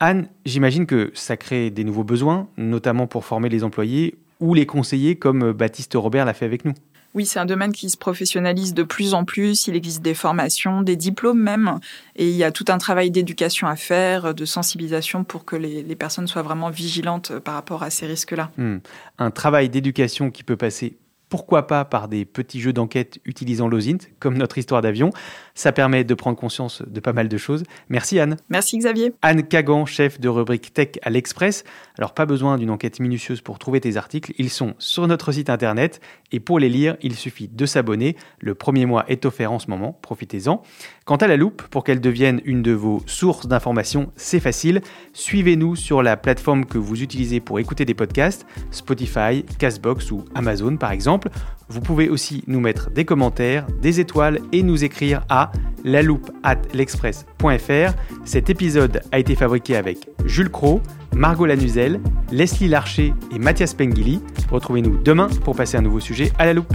Anne, 0.00 0.28
j'imagine 0.46 0.86
que 0.86 1.10
ça 1.14 1.36
crée 1.36 1.70
des 1.70 1.84
nouveaux 1.84 2.04
besoins, 2.04 2.48
notamment 2.56 3.06
pour 3.06 3.26
former 3.26 3.50
les 3.50 3.62
employés 3.62 4.14
ou 4.40 4.54
les 4.54 4.66
conseillers 4.66 5.16
comme 5.16 5.52
Baptiste 5.52 5.92
Robert 5.94 6.24
l'a 6.24 6.34
fait 6.34 6.44
avec 6.44 6.64
nous. 6.64 6.74
Oui, 7.16 7.24
c'est 7.24 7.38
un 7.38 7.46
domaine 7.46 7.72
qui 7.72 7.88
se 7.88 7.96
professionnalise 7.96 8.74
de 8.74 8.82
plus 8.82 9.14
en 9.14 9.24
plus. 9.24 9.68
Il 9.68 9.74
existe 9.74 10.02
des 10.02 10.12
formations, 10.12 10.82
des 10.82 10.96
diplômes 10.96 11.40
même. 11.40 11.80
Et 12.14 12.28
il 12.28 12.36
y 12.36 12.44
a 12.44 12.52
tout 12.52 12.66
un 12.68 12.76
travail 12.76 13.10
d'éducation 13.10 13.66
à 13.66 13.74
faire, 13.74 14.34
de 14.34 14.44
sensibilisation 14.44 15.24
pour 15.24 15.46
que 15.46 15.56
les, 15.56 15.96
personnes 15.96 16.26
soient 16.26 16.42
vraiment 16.42 16.68
vigilantes 16.68 17.38
par 17.38 17.54
rapport 17.54 17.82
à 17.82 17.88
ces 17.88 18.06
risques-là. 18.06 18.50
Hmm. 18.58 18.80
Un 19.18 19.30
travail 19.30 19.70
d'éducation 19.70 20.30
qui 20.30 20.44
peut 20.44 20.58
passer, 20.58 20.98
pourquoi 21.30 21.66
pas, 21.66 21.86
par 21.86 22.08
des 22.08 22.26
petits 22.26 22.60
jeux 22.60 22.74
d'enquête 22.74 23.18
utilisant 23.24 23.66
l'OSINT, 23.66 24.10
comme 24.20 24.36
notre 24.36 24.58
histoire 24.58 24.82
d'avion. 24.82 25.10
Ça 25.56 25.72
permet 25.72 26.04
de 26.04 26.14
prendre 26.14 26.36
conscience 26.36 26.82
de 26.86 27.00
pas 27.00 27.14
mal 27.14 27.28
de 27.28 27.36
choses. 27.38 27.64
Merci 27.88 28.20
Anne. 28.20 28.36
Merci 28.50 28.78
Xavier. 28.78 29.14
Anne 29.22 29.42
Kagan, 29.42 29.86
chef 29.86 30.20
de 30.20 30.28
rubrique 30.28 30.74
Tech 30.74 30.90
à 31.02 31.10
l'Express. 31.10 31.64
Alors 31.98 32.12
pas 32.12 32.26
besoin 32.26 32.58
d'une 32.58 32.70
enquête 32.70 33.00
minutieuse 33.00 33.40
pour 33.40 33.58
trouver 33.58 33.80
tes 33.80 33.96
articles, 33.96 34.34
ils 34.36 34.50
sont 34.50 34.74
sur 34.78 35.06
notre 35.08 35.32
site 35.32 35.48
internet 35.48 36.00
et 36.30 36.40
pour 36.40 36.58
les 36.58 36.68
lire, 36.68 36.96
il 37.00 37.14
suffit 37.14 37.48
de 37.48 37.64
s'abonner. 37.66 38.16
Le 38.38 38.54
premier 38.54 38.84
mois 38.84 39.04
est 39.08 39.24
offert 39.24 39.50
en 39.50 39.58
ce 39.58 39.70
moment, 39.70 39.98
profitez-en. 40.02 40.62
Quant 41.06 41.16
à 41.16 41.26
la 41.26 41.36
loupe, 41.36 41.62
pour 41.62 41.84
qu'elle 41.84 42.00
devienne 42.00 42.42
une 42.44 42.62
de 42.62 42.72
vos 42.72 43.02
sources 43.06 43.46
d'informations, 43.46 44.12
c'est 44.16 44.40
facile. 44.40 44.82
Suivez-nous 45.14 45.74
sur 45.74 46.02
la 46.02 46.18
plateforme 46.18 46.66
que 46.66 46.76
vous 46.76 47.02
utilisez 47.02 47.40
pour 47.40 47.58
écouter 47.58 47.86
des 47.86 47.94
podcasts, 47.94 48.46
Spotify, 48.70 49.44
Castbox 49.58 50.10
ou 50.10 50.26
Amazon 50.34 50.76
par 50.76 50.92
exemple. 50.92 51.30
Vous 51.68 51.80
pouvez 51.80 52.08
aussi 52.08 52.44
nous 52.46 52.60
mettre 52.60 52.90
des 52.90 53.04
commentaires, 53.04 53.66
des 53.82 53.98
étoiles 53.98 54.40
et 54.52 54.62
nous 54.62 54.84
écrire 54.84 55.24
à 55.28 55.50
la 55.84 56.02
loupe 56.02 56.30
at 56.42 56.58
l'express.fr. 56.72 57.92
Cet 58.24 58.50
épisode 58.50 59.00
a 59.10 59.18
été 59.18 59.34
fabriqué 59.34 59.76
avec 59.76 60.08
Jules 60.24 60.50
Cro, 60.50 60.80
Margot 61.14 61.46
Lanuzel, 61.46 62.00
Leslie 62.30 62.68
Larcher 62.68 63.14
et 63.34 63.38
Mathias 63.38 63.74
Pengili. 63.74 64.20
Retrouvez-nous 64.50 64.98
demain 64.98 65.28
pour 65.44 65.56
passer 65.56 65.76
un 65.76 65.82
nouveau 65.82 66.00
sujet 66.00 66.32
à 66.38 66.46
la 66.46 66.54
loupe. 66.54 66.74